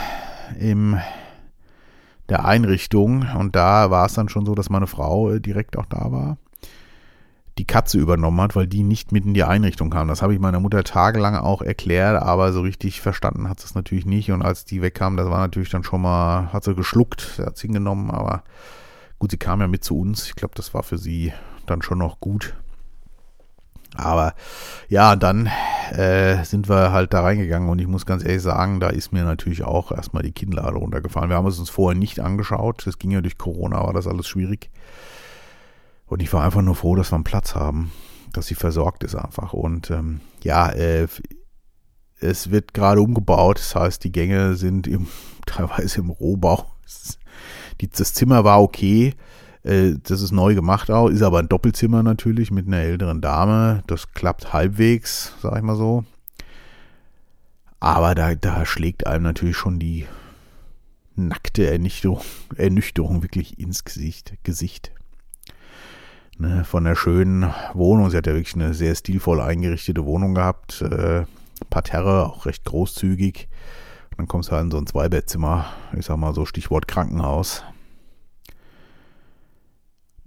im 0.58 0.98
der 2.28 2.44
Einrichtung 2.44 3.26
und 3.38 3.54
da 3.54 3.90
war 3.90 4.06
es 4.06 4.14
dann 4.14 4.28
schon 4.28 4.46
so, 4.46 4.54
dass 4.54 4.70
meine 4.70 4.86
Frau 4.86 5.30
äh, 5.30 5.40
direkt 5.40 5.76
auch 5.76 5.86
da 5.86 6.10
war 6.10 6.38
die 7.58 7.66
Katze 7.66 7.98
übernommen 7.98 8.40
hat, 8.40 8.56
weil 8.56 8.66
die 8.66 8.82
nicht 8.82 9.12
mit 9.12 9.24
in 9.24 9.34
die 9.34 9.44
Einrichtung 9.44 9.90
kam. 9.90 10.08
Das 10.08 10.22
habe 10.22 10.34
ich 10.34 10.40
meiner 10.40 10.60
Mutter 10.60 10.82
tagelang 10.82 11.36
auch 11.36 11.62
erklärt, 11.62 12.20
aber 12.20 12.52
so 12.52 12.62
richtig 12.62 13.00
verstanden 13.00 13.48
hat 13.48 13.60
sie 13.60 13.66
es 13.66 13.74
natürlich 13.74 14.06
nicht. 14.06 14.32
Und 14.32 14.42
als 14.42 14.64
die 14.64 14.82
wegkam, 14.82 15.16
das 15.16 15.28
war 15.28 15.38
natürlich 15.38 15.70
dann 15.70 15.84
schon 15.84 16.02
mal, 16.02 16.52
hat 16.52 16.64
sie 16.64 16.74
geschluckt, 16.74 17.38
hat 17.38 17.56
sie 17.56 17.68
hingenommen, 17.68 18.10
aber 18.10 18.42
gut, 19.18 19.30
sie 19.30 19.36
kam 19.36 19.60
ja 19.60 19.68
mit 19.68 19.84
zu 19.84 19.98
uns. 19.98 20.26
Ich 20.26 20.34
glaube, 20.34 20.54
das 20.56 20.74
war 20.74 20.82
für 20.82 20.98
sie 20.98 21.32
dann 21.66 21.82
schon 21.82 21.98
noch 21.98 22.18
gut. 22.18 22.54
Aber 23.94 24.34
ja, 24.88 25.16
dann 25.16 25.50
äh, 25.92 26.44
sind 26.44 26.68
wir 26.68 26.92
halt 26.92 27.14
da 27.14 27.22
reingegangen 27.22 27.68
und 27.68 27.80
ich 27.80 27.86
muss 27.86 28.06
ganz 28.06 28.24
ehrlich 28.24 28.42
sagen, 28.42 28.80
da 28.80 28.88
ist 28.88 29.12
mir 29.12 29.24
natürlich 29.24 29.64
auch 29.64 29.92
erstmal 29.92 30.22
die 30.22 30.32
Kinnlade 30.32 30.76
runtergefallen. 30.76 31.30
Wir 31.30 31.36
haben 31.36 31.46
es 31.46 31.58
uns 31.58 31.70
vorher 31.70 31.98
nicht 31.98 32.20
angeschaut. 32.20 32.86
Das 32.86 32.98
ging 32.98 33.10
ja 33.10 33.20
durch 33.20 33.38
Corona, 33.38 33.82
war 33.82 33.92
das 33.92 34.06
alles 34.06 34.26
schwierig. 34.26 34.70
Und 36.06 36.22
ich 36.22 36.32
war 36.32 36.44
einfach 36.44 36.62
nur 36.62 36.74
froh, 36.74 36.96
dass 36.96 37.12
wir 37.12 37.16
einen 37.16 37.24
Platz 37.24 37.54
haben, 37.54 37.92
dass 38.32 38.46
sie 38.46 38.54
versorgt 38.54 39.04
ist 39.04 39.14
einfach. 39.14 39.52
Und 39.52 39.90
ähm, 39.90 40.20
ja, 40.42 40.68
äh, 40.70 41.06
es 42.20 42.50
wird 42.50 42.74
gerade 42.74 43.00
umgebaut, 43.00 43.58
das 43.58 43.74
heißt, 43.74 44.04
die 44.04 44.12
Gänge 44.12 44.54
sind 44.54 44.86
im, 44.86 45.06
teilweise 45.46 46.00
im 46.00 46.10
Rohbau. 46.10 46.66
Das 47.90 48.14
Zimmer 48.14 48.44
war 48.44 48.62
okay, 48.62 49.14
äh, 49.64 49.94
das 50.02 50.20
ist 50.20 50.32
neu 50.32 50.54
gemacht 50.54 50.90
auch, 50.90 51.08
ist 51.08 51.22
aber 51.22 51.38
ein 51.38 51.48
Doppelzimmer 51.48 52.02
natürlich 52.02 52.50
mit 52.50 52.66
einer 52.66 52.78
älteren 52.78 53.20
Dame. 53.20 53.82
Das 53.86 54.12
klappt 54.12 54.52
halbwegs, 54.52 55.34
sag 55.42 55.56
ich 55.56 55.62
mal 55.62 55.76
so. 55.76 56.04
Aber 57.80 58.14
da, 58.14 58.34
da 58.34 58.64
schlägt 58.64 59.06
einem 59.06 59.24
natürlich 59.24 59.56
schon 59.56 59.78
die 59.78 60.06
nackte 61.16 61.70
Ernüchterung, 61.70 62.20
Ernüchterung 62.56 63.22
wirklich 63.22 63.58
ins 63.58 63.84
Gesicht. 63.84 64.34
Gesicht 64.42 64.92
ne, 66.38 66.64
von 66.64 66.84
der 66.84 66.94
schönen 66.94 67.52
Wohnung. 67.72 68.10
Sie 68.10 68.16
hat 68.16 68.26
ja 68.26 68.34
wirklich 68.34 68.54
eine 68.54 68.74
sehr 68.74 68.94
stilvoll 68.94 69.40
eingerichtete 69.40 70.04
Wohnung 70.04 70.34
gehabt. 70.34 70.82
Äh, 70.82 71.24
Parterre, 71.70 72.26
auch 72.26 72.46
recht 72.46 72.64
großzügig. 72.64 73.48
Und 74.10 74.18
dann 74.18 74.28
kommst 74.28 74.50
du 74.50 74.52
halt 74.52 74.64
in 74.64 74.70
so 74.70 74.78
ein 74.78 74.86
Zweibettzimmer. 74.86 75.66
Ich 75.96 76.06
sag 76.06 76.16
mal 76.16 76.34
so 76.34 76.44
Stichwort 76.44 76.86
Krankenhaus. 76.86 77.64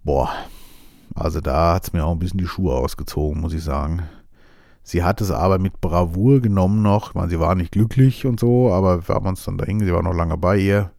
Boah, 0.08 0.34
also 1.16 1.42
da 1.42 1.74
hat 1.74 1.84
es 1.84 1.92
mir 1.92 2.06
auch 2.06 2.14
ein 2.14 2.20
bisschen 2.20 2.38
die 2.38 2.48
Schuhe 2.48 2.74
ausgezogen, 2.74 3.42
muss 3.42 3.52
ich 3.52 3.62
sagen. 3.62 4.04
Sie 4.82 5.04
hat 5.04 5.20
es 5.20 5.32
aber 5.32 5.60
mit 5.60 5.82
Bravour 5.82 6.40
genommen 6.40 6.82
noch. 6.82 7.10
Ich 7.10 7.16
meine, 7.16 7.28
sie 7.28 7.42
war 7.42 7.56
nicht 7.56 7.74
glücklich 7.74 8.26
und 8.26 8.40
so, 8.40 8.72
aber 8.72 9.06
wir 9.06 9.16
haben 9.16 9.28
uns 9.28 9.44
dann 9.44 9.58
dahin, 9.58 9.82
sie 9.82 9.92
war 9.92 10.02
noch 10.02 10.14
lange 10.14 10.38
bei 10.38 10.60
ihr. 10.60 10.92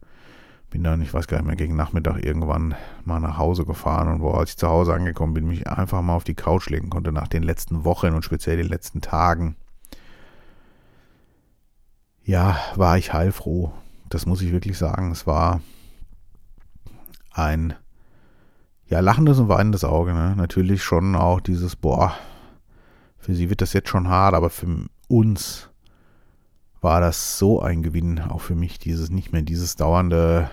Bin 0.69 0.83
dann, 0.83 1.01
ich 1.01 1.11
weiß 1.11 1.25
gar 1.25 1.37
nicht 1.37 1.47
mehr, 1.47 1.55
gegen 1.55 1.75
Nachmittag 1.75 2.23
irgendwann 2.23 2.75
mal 3.03 3.19
nach 3.19 3.39
Hause 3.39 3.65
gefahren 3.65 4.09
und 4.09 4.21
wo, 4.21 4.29
als 4.29 4.51
ich 4.51 4.57
zu 4.57 4.67
Hause 4.67 4.93
angekommen 4.93 5.33
bin, 5.33 5.47
mich 5.47 5.67
einfach 5.67 6.03
mal 6.03 6.13
auf 6.13 6.23
die 6.23 6.35
Couch 6.35 6.69
legen 6.69 6.91
konnte 6.91 7.11
nach 7.11 7.27
den 7.27 7.41
letzten 7.41 7.85
Wochen 7.85 8.13
und 8.13 8.23
speziell 8.23 8.57
den 8.57 8.69
letzten 8.69 9.01
Tagen. 9.01 9.55
Ja, 12.23 12.59
war 12.75 12.99
ich 12.99 13.11
heilfroh. 13.11 13.73
Das 14.07 14.27
muss 14.27 14.43
ich 14.43 14.51
wirklich 14.51 14.77
sagen. 14.77 15.09
Es 15.09 15.25
war 15.25 15.61
ein 17.31 17.73
ja, 18.89 18.99
lachendes 18.99 19.39
und 19.39 19.49
weinendes 19.49 19.83
Auge. 19.83 20.13
Ne? 20.13 20.33
Natürlich 20.35 20.83
schon 20.83 21.15
auch 21.15 21.39
dieses, 21.39 21.75
boah, 21.75 22.15
für 23.17 23.35
sie 23.35 23.49
wird 23.49 23.61
das 23.61 23.73
jetzt 23.73 23.89
schon 23.89 24.07
hart, 24.07 24.33
aber 24.33 24.49
für 24.49 24.67
uns 25.07 25.69
war 26.81 27.01
das 27.01 27.37
so 27.37 27.61
ein 27.61 27.83
Gewinn, 27.83 28.19
auch 28.19 28.41
für 28.41 28.55
mich, 28.55 28.79
dieses 28.79 29.09
nicht 29.09 29.31
mehr 29.31 29.41
dieses 29.41 29.75
dauernde 29.75 30.49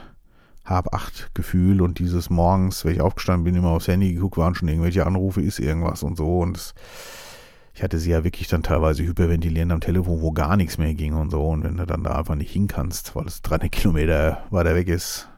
Hab-Acht-Gefühl 0.64 1.80
und 1.80 1.98
dieses 1.98 2.28
morgens, 2.28 2.84
wenn 2.84 2.94
ich 2.94 3.00
aufgestanden 3.00 3.44
bin, 3.44 3.54
immer 3.54 3.70
aufs 3.70 3.88
Handy 3.88 4.12
geguckt, 4.12 4.36
waren 4.36 4.54
schon 4.54 4.68
irgendwelche 4.68 5.06
Anrufe, 5.06 5.40
ist 5.40 5.60
irgendwas 5.60 6.02
und 6.02 6.16
so. 6.16 6.40
Und 6.40 6.56
das, 6.56 6.74
ich 7.72 7.82
hatte 7.82 7.98
sie 7.98 8.10
ja 8.10 8.24
wirklich 8.24 8.48
dann 8.48 8.64
teilweise 8.64 9.04
hyperventilierend 9.04 9.72
am 9.72 9.80
Telefon, 9.80 10.20
wo 10.20 10.32
gar 10.32 10.56
nichts 10.56 10.76
mehr 10.76 10.92
ging 10.94 11.14
und 11.14 11.30
so. 11.30 11.48
Und 11.48 11.62
wenn 11.62 11.76
du 11.76 11.86
dann 11.86 12.02
da 12.02 12.18
einfach 12.18 12.34
nicht 12.34 12.50
hin 12.50 12.66
kannst, 12.66 13.14
weil 13.14 13.26
es 13.26 13.42
300 13.42 13.70
Kilometer 13.70 14.42
weiter 14.50 14.74
weg 14.74 14.88
ist, 14.88 15.28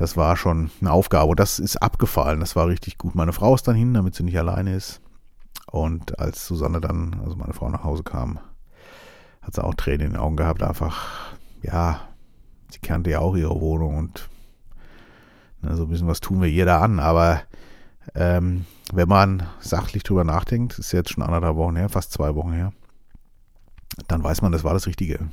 das 0.00 0.16
war 0.16 0.34
schon 0.38 0.70
eine 0.80 0.92
Aufgabe. 0.92 1.36
Das 1.36 1.58
ist 1.58 1.76
abgefallen. 1.76 2.40
Das 2.40 2.56
war 2.56 2.68
richtig 2.68 2.96
gut. 2.96 3.14
Meine 3.14 3.34
Frau 3.34 3.54
ist 3.54 3.68
dann 3.68 3.76
hin, 3.76 3.92
damit 3.92 4.14
sie 4.14 4.22
nicht 4.22 4.38
alleine 4.38 4.74
ist. 4.74 5.02
Und 5.70 6.18
als 6.18 6.46
Susanne 6.46 6.80
dann, 6.80 7.20
also 7.22 7.36
meine 7.36 7.52
Frau 7.52 7.68
nach 7.68 7.84
Hause 7.84 8.02
kam, 8.02 8.38
hat 9.42 9.54
sie 9.54 9.62
auch 9.62 9.74
Tränen 9.74 10.06
in 10.06 10.12
den 10.12 10.20
Augen 10.20 10.36
gehabt. 10.36 10.62
Einfach, 10.62 11.34
ja, 11.60 12.00
sie 12.70 12.78
kannte 12.78 13.10
ja 13.10 13.18
auch 13.18 13.36
ihre 13.36 13.60
Wohnung 13.60 13.98
und 13.98 14.30
ne, 15.60 15.76
so 15.76 15.82
ein 15.82 15.90
bisschen 15.90 16.08
was 16.08 16.20
tun 16.20 16.40
wir 16.40 16.64
da 16.64 16.80
an. 16.80 16.98
Aber 16.98 17.42
ähm, 18.14 18.64
wenn 18.94 19.08
man 19.08 19.42
sachlich 19.60 20.02
drüber 20.02 20.24
nachdenkt, 20.24 20.78
ist 20.78 20.92
jetzt 20.92 21.10
schon 21.10 21.22
anderthalb 21.22 21.56
Wochen 21.56 21.76
her, 21.76 21.90
fast 21.90 22.10
zwei 22.10 22.34
Wochen 22.34 22.52
her, 22.52 22.72
dann 24.08 24.24
weiß 24.24 24.40
man, 24.40 24.52
das 24.52 24.64
war 24.64 24.72
das 24.72 24.86
Richtige. 24.86 25.28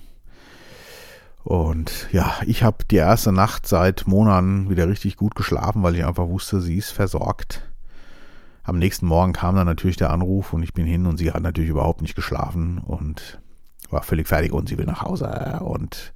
Und 1.47 2.09
ja, 2.11 2.35
ich 2.45 2.63
habe 2.63 2.83
die 2.91 2.97
erste 2.97 3.31
Nacht 3.31 3.67
seit 3.67 4.05
Monaten 4.05 4.69
wieder 4.69 4.89
richtig 4.89 5.15
gut 5.15 5.33
geschlafen, 5.33 5.81
weil 5.81 5.95
ich 5.95 6.03
einfach 6.03 6.27
wusste, 6.27 6.59
sie 6.59 6.75
ist 6.75 6.91
versorgt. 6.91 7.61
Am 8.63 8.77
nächsten 8.77 9.05
Morgen 9.05 9.31
kam 9.31 9.55
dann 9.55 9.65
natürlich 9.65 9.95
der 9.95 10.09
Anruf 10.09 10.51
und 10.51 10.61
ich 10.61 10.73
bin 10.73 10.85
hin 10.85 11.05
und 11.05 11.15
sie 11.15 11.31
hat 11.31 11.41
natürlich 11.41 11.69
überhaupt 11.69 12.01
nicht 12.01 12.15
geschlafen 12.15 12.79
und 12.79 13.39
war 13.89 14.03
völlig 14.03 14.27
fertig 14.27 14.51
und 14.51 14.67
sie 14.67 14.77
will 14.77 14.87
nach 14.87 15.03
Hause 15.03 15.61
und 15.61 16.11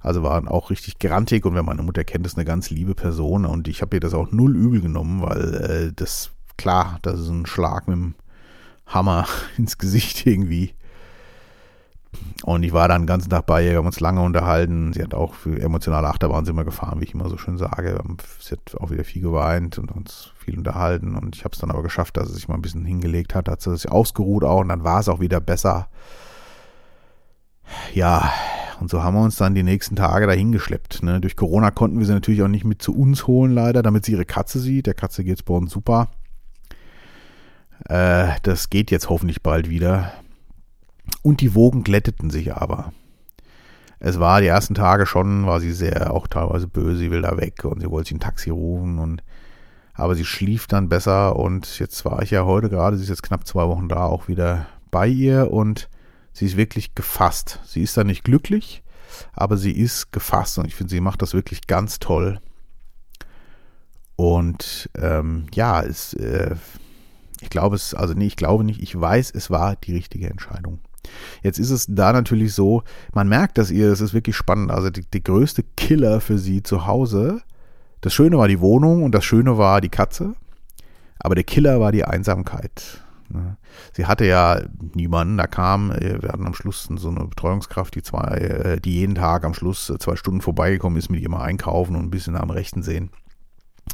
also 0.00 0.24
waren 0.24 0.48
auch 0.48 0.70
richtig 0.70 0.98
grantig 0.98 1.44
und 1.44 1.54
wer 1.54 1.62
meine 1.62 1.84
Mutter 1.84 2.02
kennt, 2.02 2.26
ist 2.26 2.36
eine 2.36 2.44
ganz 2.44 2.70
liebe 2.70 2.96
Person 2.96 3.44
und 3.44 3.68
ich 3.68 3.80
habe 3.80 3.94
ihr 3.94 4.00
das 4.00 4.12
auch 4.12 4.32
null 4.32 4.56
übel 4.56 4.80
genommen, 4.80 5.22
weil 5.22 5.54
äh, 5.54 5.92
das, 5.94 6.32
klar, 6.56 6.98
das 7.02 7.20
ist 7.20 7.28
ein 7.28 7.46
Schlag 7.46 7.86
mit 7.86 7.96
dem 7.96 8.14
Hammer 8.88 9.28
ins 9.56 9.78
Gesicht 9.78 10.26
irgendwie. 10.26 10.74
Und 12.44 12.62
ich 12.62 12.72
war 12.72 12.88
dann 12.88 13.02
den 13.02 13.06
ganzen 13.06 13.30
Tag 13.30 13.46
bei 13.46 13.64
ihr, 13.64 13.70
wir 13.70 13.78
haben 13.78 13.86
uns 13.86 14.00
lange 14.00 14.20
unterhalten. 14.22 14.92
Sie 14.92 15.02
hat 15.02 15.14
auch 15.14 15.34
für 15.34 15.60
emotionale 15.60 16.08
Achterbahn 16.08 16.44
sind 16.44 16.56
wir 16.56 16.64
gefahren, 16.64 17.00
wie 17.00 17.04
ich 17.04 17.14
immer 17.14 17.28
so 17.28 17.38
schön 17.38 17.56
sage. 17.58 17.98
Sie 18.40 18.52
hat 18.52 18.80
auch 18.80 18.90
wieder 18.90 19.04
viel 19.04 19.22
geweint 19.22 19.78
und 19.78 19.90
uns 19.90 20.32
viel 20.36 20.58
unterhalten. 20.58 21.16
Und 21.16 21.36
ich 21.36 21.44
habe 21.44 21.54
es 21.54 21.60
dann 21.60 21.70
aber 21.70 21.82
geschafft, 21.82 22.16
dass 22.16 22.28
sie 22.28 22.34
sich 22.34 22.48
mal 22.48 22.54
ein 22.54 22.62
bisschen 22.62 22.84
hingelegt 22.84 23.34
hat, 23.34 23.48
hat 23.48 23.62
sie 23.62 23.74
sich 23.76 23.90
ausgeruht 23.90 24.44
auch 24.44 24.60
und 24.60 24.68
dann 24.68 24.84
war 24.84 25.00
es 25.00 25.08
auch 25.08 25.20
wieder 25.20 25.40
besser. 25.40 25.88
Ja, 27.94 28.30
und 28.80 28.90
so 28.90 29.02
haben 29.02 29.14
wir 29.14 29.22
uns 29.22 29.36
dann 29.36 29.54
die 29.54 29.62
nächsten 29.62 29.96
Tage 29.96 30.26
dahin 30.26 30.52
geschleppt. 30.52 31.02
Ne? 31.02 31.20
Durch 31.20 31.36
Corona 31.36 31.70
konnten 31.70 31.98
wir 31.98 32.06
sie 32.06 32.12
natürlich 32.12 32.42
auch 32.42 32.48
nicht 32.48 32.64
mit 32.64 32.82
zu 32.82 32.94
uns 32.94 33.26
holen, 33.26 33.52
leider, 33.52 33.82
damit 33.82 34.04
sie 34.04 34.12
ihre 34.12 34.26
Katze 34.26 34.60
sieht. 34.60 34.86
Der 34.86 34.94
Katze 34.94 35.24
geht 35.24 35.36
es 35.38 35.42
bei 35.42 35.54
uns 35.54 35.72
super. 35.72 36.08
Äh, 37.88 38.32
das 38.42 38.70
geht 38.70 38.90
jetzt 38.90 39.08
hoffentlich 39.08 39.42
bald 39.42 39.68
wieder. 39.68 40.12
Und 41.22 41.40
die 41.40 41.54
Wogen 41.54 41.84
glätteten 41.84 42.30
sich 42.30 42.54
aber. 42.54 42.92
Es 43.98 44.20
war 44.20 44.40
die 44.40 44.46
ersten 44.46 44.74
Tage 44.74 45.06
schon, 45.06 45.46
war 45.46 45.60
sie 45.60 45.72
sehr 45.72 46.12
auch 46.12 46.26
teilweise 46.26 46.68
böse, 46.68 46.98
sie 46.98 47.10
will 47.10 47.22
da 47.22 47.36
weg 47.38 47.64
und 47.64 47.80
sie 47.80 47.90
wollte 47.90 48.08
sich 48.08 48.16
ein 48.16 48.20
Taxi 48.20 48.50
rufen 48.50 48.98
und 48.98 49.22
aber 49.94 50.16
sie 50.16 50.24
schlief 50.24 50.66
dann 50.66 50.88
besser 50.88 51.36
und 51.36 51.78
jetzt 51.78 52.04
war 52.04 52.20
ich 52.22 52.32
ja 52.32 52.44
heute 52.44 52.68
gerade, 52.68 52.96
sie 52.96 53.04
ist 53.04 53.08
jetzt 53.08 53.22
knapp 53.22 53.46
zwei 53.46 53.66
Wochen 53.68 53.88
da, 53.88 54.04
auch 54.04 54.28
wieder 54.28 54.66
bei 54.90 55.06
ihr 55.06 55.52
und 55.52 55.88
sie 56.32 56.46
ist 56.46 56.56
wirklich 56.56 56.94
gefasst. 56.94 57.60
Sie 57.64 57.82
ist 57.82 57.96
da 57.96 58.04
nicht 58.04 58.24
glücklich, 58.24 58.82
aber 59.32 59.56
sie 59.56 59.72
ist 59.72 60.12
gefasst 60.12 60.58
und 60.58 60.66
ich 60.66 60.74
finde, 60.74 60.90
sie 60.90 61.00
macht 61.00 61.22
das 61.22 61.32
wirklich 61.32 61.66
ganz 61.68 62.00
toll. 62.00 62.40
Und 64.16 64.90
ähm, 64.96 65.46
ja, 65.54 65.80
es, 65.82 66.12
äh, 66.14 66.56
ich 67.40 67.50
glaube 67.50 67.76
es, 67.76 67.94
also 67.94 68.14
nee, 68.14 68.26
ich 68.26 68.36
glaube 68.36 68.64
nicht, 68.64 68.82
ich 68.82 69.00
weiß, 69.00 69.30
es 69.34 69.50
war 69.50 69.76
die 69.76 69.92
richtige 69.92 70.28
Entscheidung. 70.28 70.80
Jetzt 71.42 71.58
ist 71.58 71.70
es 71.70 71.86
da 71.88 72.12
natürlich 72.12 72.54
so, 72.54 72.82
man 73.12 73.28
merkt, 73.28 73.58
dass 73.58 73.70
ihr, 73.70 73.90
es 73.90 74.00
ist 74.00 74.14
wirklich 74.14 74.36
spannend, 74.36 74.70
also 74.70 74.90
die, 74.90 75.04
die 75.08 75.22
größte 75.22 75.64
Killer 75.76 76.20
für 76.20 76.38
sie 76.38 76.62
zu 76.62 76.86
Hause, 76.86 77.42
das 78.00 78.12
Schöne 78.12 78.36
war 78.38 78.48
die 78.48 78.60
Wohnung 78.60 79.02
und 79.02 79.14
das 79.14 79.24
Schöne 79.24 79.56
war 79.56 79.80
die 79.80 79.88
Katze, 79.88 80.34
aber 81.18 81.34
der 81.34 81.44
Killer 81.44 81.80
war 81.80 81.92
die 81.92 82.04
Einsamkeit. 82.04 83.02
Ne? 83.30 83.56
Sie 83.92 84.06
hatte 84.06 84.26
ja 84.26 84.60
niemanden, 84.94 85.36
da 85.36 85.46
kam, 85.46 85.90
äh, 85.90 86.22
wir 86.22 86.30
hatten 86.30 86.46
am 86.46 86.54
Schluss 86.54 86.88
so 86.96 87.08
eine 87.08 87.24
Betreuungskraft, 87.24 87.94
die 87.94 88.02
zwei, 88.02 88.36
äh, 88.36 88.80
die 88.80 88.94
jeden 88.94 89.14
Tag 89.14 89.44
am 89.44 89.54
Schluss 89.54 89.90
äh, 89.90 89.98
zwei 89.98 90.16
Stunden 90.16 90.40
vorbeigekommen 90.40 90.98
ist, 90.98 91.10
mit 91.10 91.20
ihr 91.20 91.30
mal 91.30 91.42
einkaufen 91.42 91.96
und 91.96 92.02
ein 92.02 92.10
bisschen 92.10 92.36
am 92.36 92.50
Rechten 92.50 92.82
sehen. 92.82 93.10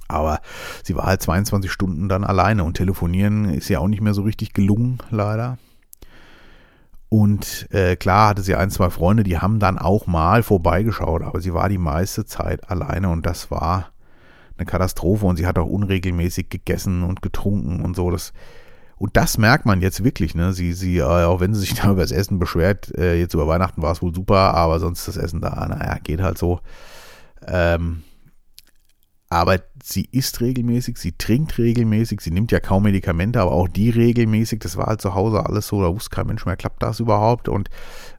Aber 0.09 0.41
sie 0.83 0.97
war 0.97 1.07
halt 1.07 1.23
22 1.23 1.71
Stunden 1.71 2.09
dann 2.09 2.25
alleine 2.25 2.65
und 2.65 2.77
telefonieren 2.77 3.47
ist 3.47 3.69
ja 3.69 3.79
auch 3.79 3.89
nicht 3.89 4.03
mehr 4.03 4.15
so 4.15 4.23
richtig 4.23 4.53
gelungen, 4.53 4.99
leider. 5.11 5.59
Und 7.11 7.67
äh, 7.73 7.97
klar 7.97 8.29
hatte 8.29 8.43
sie 8.43 8.55
ein, 8.55 8.71
zwei 8.71 8.89
Freunde, 8.89 9.25
die 9.25 9.39
haben 9.39 9.59
dann 9.59 9.79
auch 9.79 10.07
mal 10.07 10.45
vorbeigeschaut, 10.45 11.23
aber 11.23 11.41
sie 11.41 11.53
war 11.53 11.69
die 11.69 11.77
meiste 11.77 12.25
Zeit 12.25 12.71
alleine 12.71 13.11
und 13.11 13.27
das 13.27 13.51
war 13.51 13.91
eine 14.57 14.65
Katastrophe 14.65 15.27
und 15.27 15.37
sie 15.37 15.47
hat 15.47 15.59
auch 15.59 15.67
unregelmäßig 15.67 16.51
gegessen 16.51 17.03
und 17.03 17.21
getrunken 17.21 17.81
und 17.85 17.97
so. 17.97 18.13
Das, 18.13 18.33
und 18.97 19.17
das 19.17 19.39
merkt 19.39 19.67
man 19.67 19.81
jetzt 19.81 20.05
wirklich, 20.05 20.37
ne? 20.37 20.53
Sie, 20.53 20.73
sie, 20.73 20.99
äh, 20.99 21.03
auch 21.03 21.41
wenn 21.41 21.53
sie 21.53 21.63
sich 21.63 21.75
da 21.83 21.91
über 21.91 22.03
das 22.03 22.13
Essen 22.13 22.39
beschwert, 22.39 22.97
äh, 22.97 23.19
jetzt 23.19 23.35
über 23.35 23.49
Weihnachten 23.49 23.83
war 23.83 23.91
es 23.91 24.03
wohl 24.03 24.15
super, 24.15 24.55
aber 24.55 24.79
sonst 24.79 25.09
das 25.09 25.17
Essen 25.17 25.41
da, 25.41 25.67
naja, 25.67 25.99
geht 26.05 26.23
halt 26.23 26.39
so. 26.39 26.61
Ähm, 27.45 28.05
aber 29.33 29.61
sie 29.83 30.09
isst 30.11 30.41
regelmäßig, 30.41 30.99
sie 30.99 31.13
trinkt 31.13 31.57
regelmäßig, 31.57 32.21
sie 32.21 32.33
nimmt 32.33 32.51
ja 32.51 32.59
kaum 32.59 32.83
Medikamente, 32.83 33.41
aber 33.41 33.53
auch 33.53 33.69
die 33.69 33.89
regelmäßig. 33.89 34.59
Das 34.59 34.77
war 34.77 34.87
halt 34.87 35.01
zu 35.01 35.15
Hause 35.15 35.47
alles 35.47 35.69
so, 35.69 35.81
da 35.81 35.95
wusste 35.95 36.11
kein 36.11 36.27
Mensch 36.27 36.45
mehr, 36.45 36.57
klappt 36.57 36.83
das 36.83 36.99
überhaupt? 36.99 37.49
Und, 37.49 37.71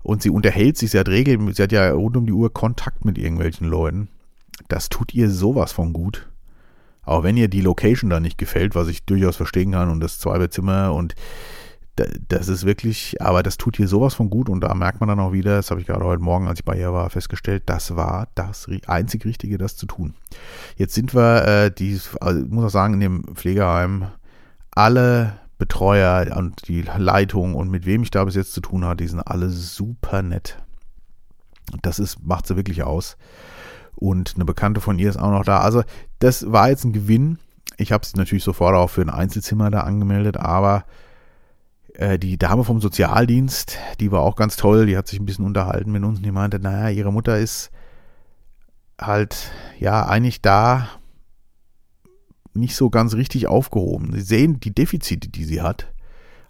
und 0.03 0.21
sie 0.21 0.29
unterhält 0.29 0.77
sich, 0.77 0.91
sie 0.91 0.99
hat 0.99 1.09
regelmäßig, 1.09 1.57
sie 1.57 1.63
hat 1.63 1.73
ja 1.73 1.91
rund 1.91 2.15
um 2.15 2.25
die 2.25 2.31
Uhr 2.31 2.53
Kontakt 2.53 3.03
mit 3.03 3.17
irgendwelchen 3.17 3.67
Leuten. 3.67 4.07
Das 4.69 4.87
tut 4.87 5.13
ihr 5.13 5.29
sowas 5.29 5.73
von 5.73 5.91
gut. 5.91 6.29
Auch 7.03 7.23
wenn 7.23 7.35
ihr 7.35 7.49
die 7.49 7.61
Location 7.61 8.09
da 8.09 8.21
nicht 8.21 8.37
gefällt, 8.37 8.73
was 8.73 8.87
ich 8.87 9.03
durchaus 9.03 9.35
verstehen 9.35 9.71
kann 9.71 9.89
und 9.89 9.99
das 9.99 10.17
Zweibettzimmer 10.17 10.93
und 10.93 11.15
das 12.27 12.47
ist 12.47 12.65
wirklich, 12.65 13.21
aber 13.21 13.43
das 13.43 13.57
tut 13.57 13.77
hier 13.77 13.87
sowas 13.87 14.13
von 14.13 14.29
gut 14.29 14.49
und 14.49 14.61
da 14.61 14.73
merkt 14.73 14.99
man 14.99 15.09
dann 15.09 15.19
auch 15.19 15.31
wieder, 15.31 15.55
das 15.55 15.71
habe 15.71 15.81
ich 15.81 15.87
gerade 15.87 16.05
heute 16.05 16.21
Morgen, 16.21 16.47
als 16.47 16.59
ich 16.59 16.65
bei 16.65 16.77
ihr 16.77 16.93
war, 16.93 17.09
festgestellt, 17.09 17.63
das 17.65 17.95
war 17.95 18.27
das 18.35 18.67
einzig 18.87 19.25
Richtige, 19.25 19.57
das 19.57 19.75
zu 19.75 19.85
tun. 19.85 20.13
Jetzt 20.75 20.93
sind 20.93 21.13
wir, 21.15 21.45
äh, 21.47 21.71
die, 21.71 21.99
also 22.19 22.41
ich 22.41 22.49
muss 22.49 22.65
auch 22.65 22.69
sagen, 22.69 22.95
in 22.95 22.99
dem 22.99 23.23
Pflegeheim, 23.35 24.07
alle 24.71 25.39
Betreuer 25.57 26.35
und 26.37 26.67
die 26.67 26.81
Leitung 26.81 27.55
und 27.55 27.69
mit 27.69 27.85
wem 27.85 28.03
ich 28.03 28.11
da 28.11 28.25
bis 28.25 28.35
jetzt 28.35 28.53
zu 28.53 28.61
tun 28.61 28.83
hatte, 28.83 29.03
die 29.03 29.07
sind 29.07 29.19
alle 29.19 29.49
super 29.49 30.23
nett. 30.23 30.57
Das 31.81 31.99
ist, 31.99 32.25
macht 32.25 32.47
sie 32.47 32.55
wirklich 32.55 32.83
aus. 32.83 33.17
Und 33.95 34.33
eine 34.35 34.45
Bekannte 34.45 34.81
von 34.81 34.97
ihr 34.97 35.09
ist 35.09 35.17
auch 35.17 35.29
noch 35.29 35.45
da. 35.45 35.59
Also, 35.59 35.83
das 36.17 36.51
war 36.51 36.69
jetzt 36.69 36.83
ein 36.83 36.93
Gewinn. 36.93 37.37
Ich 37.77 37.91
habe 37.91 38.05
sie 38.05 38.17
natürlich 38.17 38.43
sofort 38.43 38.75
auch 38.75 38.89
für 38.89 39.01
ein 39.01 39.11
Einzelzimmer 39.11 39.69
da 39.69 39.81
angemeldet, 39.81 40.37
aber 40.37 40.85
äh, 41.95 42.17
die 42.17 42.37
Dame 42.37 42.63
vom 42.63 42.81
Sozialdienst, 42.81 43.77
die 43.99 44.11
war 44.11 44.21
auch 44.21 44.35
ganz 44.35 44.57
toll, 44.57 44.85
die 44.85 44.97
hat 44.97 45.07
sich 45.07 45.19
ein 45.19 45.25
bisschen 45.25 45.45
unterhalten 45.45 45.91
mit 45.91 46.03
uns 46.03 46.19
und 46.19 46.25
die 46.25 46.31
meinte, 46.31 46.59
naja, 46.59 46.89
ihre 46.89 47.11
Mutter 47.11 47.37
ist 47.37 47.71
halt, 48.99 49.51
ja, 49.79 50.05
eigentlich 50.05 50.41
da 50.41 50.87
nicht 52.53 52.75
so 52.75 52.89
ganz 52.89 53.13
richtig 53.13 53.47
aufgehoben. 53.47 54.11
Sie 54.13 54.21
sehen 54.21 54.59
die 54.59 54.73
Defizite, 54.73 55.29
die 55.29 55.45
sie 55.45 55.61
hat. 55.61 55.91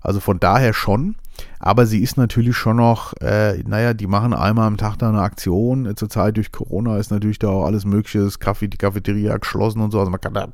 Also 0.01 0.19
von 0.19 0.39
daher 0.39 0.73
schon. 0.73 1.15
Aber 1.59 1.85
sie 1.85 2.01
ist 2.01 2.17
natürlich 2.17 2.57
schon 2.57 2.77
noch, 2.77 3.13
äh, 3.21 3.63
naja, 3.65 3.93
die 3.93 4.07
machen 4.07 4.33
einmal 4.33 4.67
am 4.67 4.77
Tag 4.77 4.97
da 4.97 5.09
eine 5.09 5.21
Aktion. 5.21 5.95
Zurzeit 5.95 6.37
durch 6.37 6.51
Corona 6.51 6.97
ist 6.97 7.11
natürlich 7.11 7.39
da 7.39 7.49
auch 7.49 7.65
alles 7.65 7.85
Mögliche, 7.85 8.19
das 8.19 8.39
Kaffee, 8.39 8.67
die 8.67 8.77
Cafeteria 8.77 9.37
geschlossen 9.37 9.81
und 9.81 9.91
so. 9.91 9.99
Also 9.99 10.11
man 10.11 10.19
kann 10.19 10.33
da 10.33 10.49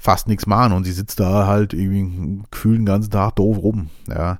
fast 0.00 0.28
nichts 0.28 0.46
machen 0.46 0.72
und 0.72 0.84
sie 0.84 0.92
sitzt 0.92 1.20
da 1.20 1.46
halt 1.46 1.74
irgendwie 1.74 2.42
gefühlt 2.50 2.78
den 2.78 2.86
ganzen 2.86 3.10
Tag 3.10 3.36
doof 3.36 3.58
rum. 3.58 3.90
Ja. 4.08 4.38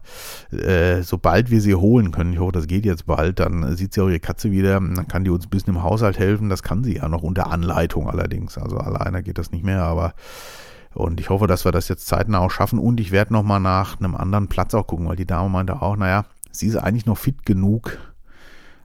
Äh, 0.51 1.03
sobald 1.03 1.51
wir 1.51 1.61
sie 1.61 1.75
holen 1.75 2.13
können, 2.13 2.33
ich 2.33 2.39
hoffe, 2.39 2.53
das 2.53 2.67
geht 2.67 2.87
jetzt 2.87 3.05
bald, 3.05 3.41
dann 3.41 3.77
sieht 3.77 3.93
sie 3.93 4.01
auch 4.01 4.09
ihre 4.09 4.21
Katze 4.21 4.51
wieder, 4.51 4.81
dann 4.81 5.07
kann 5.07 5.23
die 5.23 5.31
uns 5.31 5.45
ein 5.45 5.51
bisschen 5.51 5.75
im 5.75 5.83
Haushalt 5.83 6.19
helfen. 6.19 6.49
Das 6.49 6.63
kann 6.63 6.83
sie 6.83 6.97
ja 6.97 7.09
noch 7.11 7.23
unter 7.23 7.53
Anleitung 7.53 8.09
allerdings. 8.09 8.57
Also 8.57 8.79
alleine 8.79 9.23
geht 9.23 9.37
das 9.37 9.53
nicht 9.53 9.63
mehr, 9.63 9.83
aber 9.83 10.15
und 10.95 11.21
ich 11.21 11.29
hoffe, 11.29 11.47
dass 11.47 11.67
wir 11.67 11.73
das 11.73 11.89
jetzt 11.89 12.07
zeitnah 12.07 12.39
auch 12.39 12.51
schaffen. 12.51 12.79
Und 12.79 12.99
ich 12.99 13.13
werde 13.13 13.35
nochmal 13.35 13.61
nach 13.61 14.01
einem 14.01 14.17
anderen 14.17 14.49
Platz 14.49 14.75
auch 14.75 14.87
gucken, 14.87 15.09
weil 15.09 15.17
die 15.17 15.27
Dame 15.27 15.51
meinte 15.51 15.83
auch, 15.83 15.97
naja, 15.97 16.25
sie 16.51 16.69
ist 16.69 16.77
eigentlich 16.77 17.07
noch 17.07 17.19
fit 17.19 17.45
genug, 17.45 17.99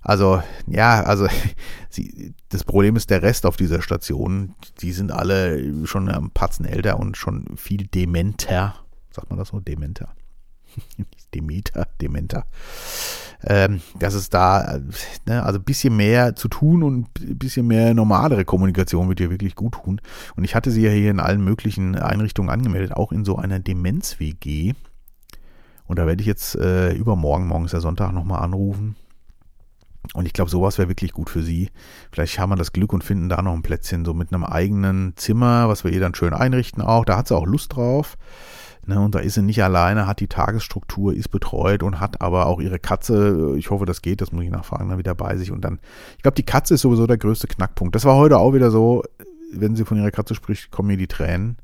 also, 0.05 0.41
ja, 0.67 1.01
also 1.01 1.27
sie, 1.89 2.35
das 2.49 2.63
Problem 2.63 2.95
ist 2.95 3.09
der 3.09 3.23
Rest 3.23 3.45
auf 3.45 3.57
dieser 3.57 3.81
Station. 3.81 4.53
Die 4.81 4.91
sind 4.91 5.11
alle 5.11 5.85
schon 5.87 6.09
ein 6.09 6.29
Patzen 6.29 6.65
älter 6.65 6.99
und 6.99 7.17
schon 7.17 7.57
viel 7.57 7.87
dementer. 7.87 8.75
Sagt 9.11 9.31
man 9.31 9.39
das 9.39 9.49
so? 9.49 9.59
Dementer. 9.59 10.13
Demeter, 11.33 11.87
Dementer. 11.99 12.45
Ähm, 13.43 13.81
dass 13.99 14.13
es 14.13 14.29
da, 14.29 14.79
ne, 15.25 15.43
also 15.43 15.59
ein 15.59 15.65
bisschen 15.65 15.95
mehr 15.95 16.35
zu 16.35 16.49
tun 16.49 16.83
und 16.83 17.07
ein 17.19 17.37
bisschen 17.37 17.65
mehr 17.65 17.93
normalere 17.93 18.45
Kommunikation 18.45 19.09
wird 19.09 19.19
ihr 19.19 19.31
wirklich 19.31 19.55
gut 19.55 19.73
tun. 19.73 20.01
Und 20.35 20.43
ich 20.43 20.53
hatte 20.53 20.69
sie 20.69 20.83
ja 20.83 20.91
hier 20.91 21.11
in 21.11 21.19
allen 21.19 21.43
möglichen 21.43 21.95
Einrichtungen 21.95 22.49
angemeldet, 22.49 22.93
auch 22.93 23.11
in 23.11 23.25
so 23.25 23.37
einer 23.37 23.59
Demenz-WG. 23.59 24.73
Und 25.87 25.97
da 25.97 26.05
werde 26.05 26.21
ich 26.21 26.27
jetzt 26.27 26.55
äh, 26.55 26.93
übermorgen, 26.93 27.47
morgen 27.47 27.65
ist 27.65 27.73
der 27.73 27.81
Sonntag, 27.81 28.13
nochmal 28.13 28.43
anrufen. 28.43 28.95
Und 30.13 30.25
ich 30.25 30.33
glaube, 30.33 30.51
sowas 30.51 30.77
wäre 30.77 30.89
wirklich 30.89 31.11
gut 31.11 31.29
für 31.29 31.41
sie. 31.41 31.69
Vielleicht 32.11 32.39
haben 32.39 32.49
wir 32.49 32.55
das 32.55 32.73
Glück 32.73 32.93
und 32.93 33.03
finden 33.03 33.29
da 33.29 33.41
noch 33.41 33.53
ein 33.53 33.63
Plätzchen, 33.63 34.05
so 34.05 34.13
mit 34.13 34.33
einem 34.33 34.43
eigenen 34.43 35.13
Zimmer, 35.15 35.67
was 35.69 35.83
wir 35.83 35.91
ihr 35.91 35.99
dann 35.99 36.15
schön 36.15 36.33
einrichten 36.33 36.81
auch. 36.81 37.05
Da 37.05 37.17
hat 37.17 37.27
sie 37.27 37.35
auch 37.35 37.45
Lust 37.45 37.75
drauf. 37.75 38.17
Ne, 38.87 38.99
und 38.99 39.15
da 39.15 39.19
ist 39.19 39.33
sie 39.33 39.41
nicht 39.41 39.63
alleine, 39.63 40.05
hat 40.05 40.19
die 40.19 40.27
Tagesstruktur, 40.27 41.11
ist 41.11 41.29
betreut 41.29 41.81
und 41.81 41.99
hat 41.99 42.21
aber 42.21 42.45
auch 42.45 42.61
ihre 42.61 42.77
Katze, 42.77 43.55
ich 43.57 43.71
hoffe, 43.71 43.87
das 43.87 44.03
geht, 44.03 44.21
das 44.21 44.31
muss 44.31 44.43
ich 44.43 44.51
nachfragen, 44.51 44.89
dann 44.89 44.99
wieder 44.99 45.15
bei 45.15 45.37
sich. 45.37 45.51
Und 45.51 45.61
dann, 45.65 45.79
ich 46.17 46.21
glaube, 46.21 46.35
die 46.35 46.43
Katze 46.43 46.75
ist 46.75 46.81
sowieso 46.81 47.07
der 47.07 47.17
größte 47.17 47.47
Knackpunkt. 47.47 47.95
Das 47.95 48.05
war 48.05 48.15
heute 48.15 48.37
auch 48.37 48.53
wieder 48.53 48.69
so, 48.69 49.03
wenn 49.51 49.75
sie 49.75 49.85
von 49.85 49.97
ihrer 49.97 50.11
Katze 50.11 50.35
spricht, 50.35 50.69
kommen 50.69 50.89
mir 50.89 50.97
die 50.97 51.07
Tränen, 51.07 51.57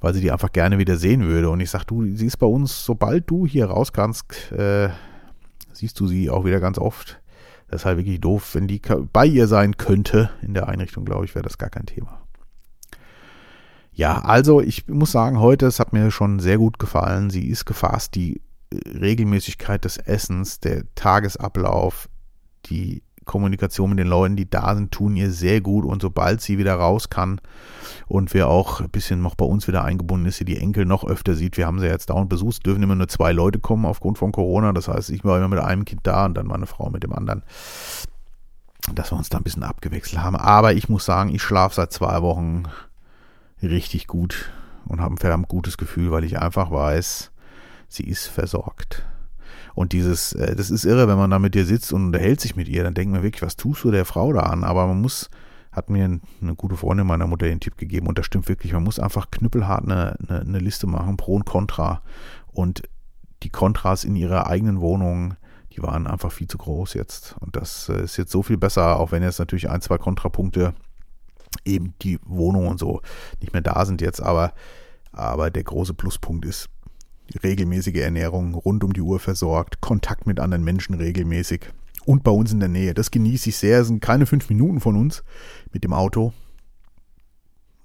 weil 0.00 0.14
sie 0.14 0.22
die 0.22 0.32
einfach 0.32 0.52
gerne 0.52 0.78
wieder 0.78 0.96
sehen 0.96 1.22
würde. 1.22 1.50
Und 1.50 1.60
ich 1.60 1.68
sage, 1.68 1.84
du, 1.86 2.02
sie 2.16 2.26
ist 2.26 2.38
bei 2.38 2.46
uns, 2.46 2.82
sobald 2.82 3.28
du 3.28 3.46
hier 3.46 3.66
raus 3.66 3.92
kannst, 3.92 4.52
äh, 4.52 4.88
siehst 5.72 6.00
du 6.00 6.06
sie 6.06 6.30
auch 6.30 6.46
wieder 6.46 6.60
ganz 6.60 6.78
oft. 6.78 7.20
Das 7.72 7.80
ist 7.80 7.84
halt 7.86 7.96
wirklich 7.96 8.20
doof. 8.20 8.54
Wenn 8.54 8.68
die 8.68 8.82
bei 9.14 9.24
ihr 9.24 9.48
sein 9.48 9.78
könnte 9.78 10.28
in 10.42 10.52
der 10.52 10.68
Einrichtung, 10.68 11.06
glaube 11.06 11.24
ich, 11.24 11.34
wäre 11.34 11.42
das 11.42 11.56
gar 11.56 11.70
kein 11.70 11.86
Thema. 11.86 12.20
Ja, 13.92 14.20
also 14.20 14.60
ich 14.60 14.88
muss 14.88 15.12
sagen, 15.12 15.40
heute, 15.40 15.64
es 15.64 15.80
hat 15.80 15.94
mir 15.94 16.10
schon 16.10 16.38
sehr 16.38 16.58
gut 16.58 16.78
gefallen. 16.78 17.30
Sie 17.30 17.48
ist 17.48 17.64
gefasst, 17.64 18.14
die 18.14 18.42
äh, 18.70 18.98
Regelmäßigkeit 18.98 19.86
des 19.86 19.96
Essens, 19.96 20.60
der 20.60 20.84
Tagesablauf, 20.96 22.10
die 22.66 23.02
Kommunikation 23.24 23.90
mit 23.90 23.98
den 23.98 24.08
Leuten, 24.08 24.36
die 24.36 24.48
da 24.48 24.74
sind, 24.74 24.92
tun 24.92 25.16
ihr 25.16 25.30
sehr 25.30 25.60
gut. 25.60 25.84
Und 25.84 26.02
sobald 26.02 26.40
sie 26.40 26.58
wieder 26.58 26.74
raus 26.74 27.10
kann 27.10 27.40
und 28.06 28.34
wir 28.34 28.48
auch 28.48 28.80
ein 28.80 28.90
bisschen 28.90 29.22
noch 29.22 29.34
bei 29.34 29.44
uns 29.44 29.68
wieder 29.68 29.84
eingebunden 29.84 30.26
ist, 30.26 30.38
sie 30.38 30.44
die 30.44 30.58
Enkel 30.58 30.84
noch 30.84 31.04
öfter 31.04 31.34
sieht, 31.34 31.56
wir 31.56 31.66
haben 31.66 31.80
sie 31.80 31.86
jetzt 31.86 32.10
dauernd 32.10 32.28
besucht, 32.28 32.64
dürfen 32.66 32.82
immer 32.82 32.94
nur 32.94 33.08
zwei 33.08 33.32
Leute 33.32 33.58
kommen 33.58 33.86
aufgrund 33.86 34.18
von 34.18 34.32
Corona. 34.32 34.72
Das 34.72 34.88
heißt, 34.88 35.10
ich 35.10 35.24
war 35.24 35.38
immer 35.38 35.48
mit 35.48 35.60
einem 35.60 35.84
Kind 35.84 36.00
da 36.04 36.26
und 36.26 36.34
dann 36.34 36.46
meine 36.46 36.66
Frau 36.66 36.90
mit 36.90 37.02
dem 37.02 37.12
anderen. 37.12 37.42
Dass 38.94 39.12
wir 39.12 39.16
uns 39.16 39.28
da 39.28 39.38
ein 39.38 39.44
bisschen 39.44 39.62
abgewechselt 39.62 40.22
haben. 40.22 40.36
Aber 40.36 40.72
ich 40.74 40.88
muss 40.88 41.04
sagen, 41.04 41.34
ich 41.34 41.42
schlafe 41.42 41.76
seit 41.76 41.92
zwei 41.92 42.20
Wochen 42.22 42.64
richtig 43.62 44.08
gut 44.08 44.50
und 44.86 45.00
habe 45.00 45.14
ein 45.14 45.18
verdammt 45.18 45.48
gutes 45.48 45.78
Gefühl, 45.78 46.10
weil 46.10 46.24
ich 46.24 46.40
einfach 46.40 46.70
weiß, 46.70 47.30
sie 47.88 48.04
ist 48.04 48.26
versorgt. 48.26 49.04
Und 49.74 49.92
dieses, 49.92 50.32
äh, 50.34 50.54
das 50.54 50.70
ist 50.70 50.84
irre, 50.84 51.08
wenn 51.08 51.18
man 51.18 51.30
da 51.30 51.38
mit 51.38 51.56
ihr 51.56 51.66
sitzt 51.66 51.92
und 51.92 52.06
unterhält 52.06 52.40
sich 52.40 52.56
mit 52.56 52.68
ihr, 52.68 52.84
dann 52.84 52.94
denkt 52.94 53.12
man 53.12 53.22
wirklich, 53.22 53.42
was 53.42 53.56
tust 53.56 53.84
du 53.84 53.90
der 53.90 54.04
Frau 54.04 54.32
da 54.32 54.40
an? 54.40 54.64
Aber 54.64 54.86
man 54.86 55.00
muss, 55.00 55.30
hat 55.70 55.90
mir 55.90 56.04
eine 56.04 56.54
gute 56.54 56.76
Freundin 56.76 57.06
meiner 57.06 57.26
Mutter 57.26 57.46
den 57.46 57.60
Tipp 57.60 57.76
gegeben 57.76 58.06
und 58.06 58.18
das 58.18 58.26
stimmt 58.26 58.48
wirklich, 58.48 58.72
man 58.72 58.82
muss 58.82 58.98
einfach 58.98 59.30
knüppelhart 59.30 59.84
eine, 59.84 60.16
eine, 60.28 60.40
eine 60.40 60.58
Liste 60.58 60.86
machen, 60.86 61.16
Pro 61.16 61.34
und 61.34 61.46
Contra. 61.46 62.02
Und 62.48 62.82
die 63.42 63.50
Kontras 63.50 64.04
in 64.04 64.14
ihrer 64.14 64.46
eigenen 64.46 64.80
Wohnung, 64.80 65.36
die 65.72 65.82
waren 65.82 66.06
einfach 66.06 66.30
viel 66.30 66.48
zu 66.48 66.58
groß 66.58 66.94
jetzt. 66.94 67.36
Und 67.40 67.56
das 67.56 67.88
äh, 67.88 68.02
ist 68.02 68.16
jetzt 68.18 68.32
so 68.32 68.42
viel 68.42 68.58
besser, 68.58 68.98
auch 68.98 69.12
wenn 69.12 69.22
jetzt 69.22 69.38
natürlich 69.38 69.70
ein, 69.70 69.80
zwei 69.80 69.98
Kontrapunkte 69.98 70.74
eben 71.64 71.94
die 72.02 72.18
Wohnung 72.24 72.66
und 72.66 72.78
so 72.78 73.00
nicht 73.40 73.52
mehr 73.52 73.62
da 73.62 73.84
sind 73.84 74.00
jetzt, 74.00 74.22
aber, 74.22 74.52
aber 75.12 75.50
der 75.50 75.64
große 75.64 75.94
Pluspunkt 75.94 76.44
ist 76.46 76.68
regelmäßige 77.42 77.96
Ernährung, 77.96 78.54
rund 78.54 78.84
um 78.84 78.92
die 78.92 79.00
Uhr 79.00 79.20
versorgt, 79.20 79.80
Kontakt 79.80 80.26
mit 80.26 80.40
anderen 80.40 80.64
Menschen 80.64 80.94
regelmäßig 80.94 81.70
und 82.04 82.24
bei 82.24 82.30
uns 82.30 82.52
in 82.52 82.60
der 82.60 82.68
Nähe. 82.68 82.94
Das 82.94 83.10
genieße 83.10 83.50
ich 83.50 83.56
sehr. 83.56 83.80
Es 83.80 83.86
sind 83.86 84.00
keine 84.00 84.26
fünf 84.26 84.48
Minuten 84.48 84.80
von 84.80 84.96
uns 84.96 85.22
mit 85.72 85.84
dem 85.84 85.92
Auto. 85.92 86.32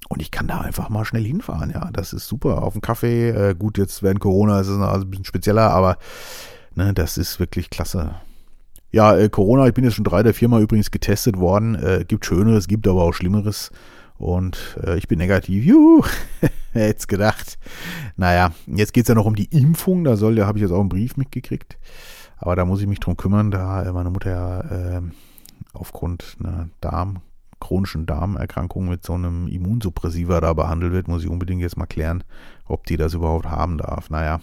Und 0.10 0.22
ich 0.22 0.32
kann 0.32 0.48
da 0.48 0.62
einfach 0.62 0.89
mal 0.89 1.06
schnell 1.06 1.25
hinfahren, 1.25 1.72
ja. 1.72 1.89
Das 1.92 2.13
ist 2.13 2.27
super. 2.27 2.63
Auf 2.63 2.74
dem 2.74 2.82
Kaffee, 2.82 3.30
äh, 3.30 3.56
gut, 3.56 3.77
jetzt 3.77 4.04
während 4.04 4.20
Corona 4.20 4.62
ist 4.62 4.68
es 4.68 4.80
ein 4.80 5.10
bisschen 5.10 5.25
spezieller, 5.25 5.70
aber 5.72 5.98
ne, 6.76 6.93
das 6.93 7.17
ist 7.17 7.39
wirklich 7.39 7.69
klasse. 7.69 8.15
Ja, 8.91 9.17
äh, 9.17 9.30
Corona, 9.30 9.67
ich 9.67 9.74
bin 9.74 9.84
jetzt 9.84 9.95
schon 9.95 10.06
drei 10.06 10.24
der 10.24 10.34
viermal 10.34 10.62
übrigens 10.62 10.91
getestet 10.91 11.38
worden. 11.38 11.76
Äh, 11.76 12.06
gibt 12.08 12.26
Schöneres, 12.26 12.67
gibt 12.67 12.88
aber 12.88 13.04
auch 13.04 13.13
Schlimmeres. 13.13 13.72
Und 14.17 14.77
äh, 14.84 14.97
ich 14.97 15.08
bin 15.08 15.19
negativ. 15.19 15.63
Juhu, 15.63 16.03
jetzt 16.73 17.08
gedacht. 17.08 17.58
Naja, 18.15 18.51
jetzt 18.65 18.93
geht 18.93 19.03
es 19.03 19.10
ja 19.10 19.15
noch 19.15 19.25
um 19.25 19.36
die 19.36 19.45
Impfung. 19.45 20.03
Da 20.03 20.17
soll, 20.17 20.36
da 20.36 20.47
habe 20.47 20.58
ich 20.58 20.63
jetzt 20.63 20.71
auch 20.71 20.80
einen 20.80 20.89
Brief 20.89 21.17
mitgekriegt. 21.17 21.77
Aber 22.38 22.56
da 22.56 22.65
muss 22.65 22.82
ich 22.82 22.88
mich 22.88 22.99
drum 22.99 23.17
kümmern, 23.17 23.51
da 23.51 23.84
äh, 23.84 23.91
meine 23.91 24.12
Mutter 24.12 24.30
ja 24.30 24.60
äh, 24.97 25.01
aufgrund 25.73 26.38
einer 26.39 26.69
Darm, 26.82 27.21
chronischen 27.60 28.06
Darmerkrankung 28.06 28.88
mit 28.88 29.03
so 29.03 29.13
einem 29.13 29.47
Immunsuppressiva 29.47 30.39
da 30.39 30.53
behandelt 30.53 30.93
wird, 30.93 31.08
muss 31.08 31.23
ich 31.23 31.30
unbedingt 31.30 31.62
jetzt 31.62 31.77
mal 31.77 31.88
klären, 31.88 32.23
ob 32.65 32.86
die 32.86 32.97
das 32.97 33.15
überhaupt 33.15 33.47
haben 33.47 33.80
darf. 33.80 34.10
Naja, 34.12 34.39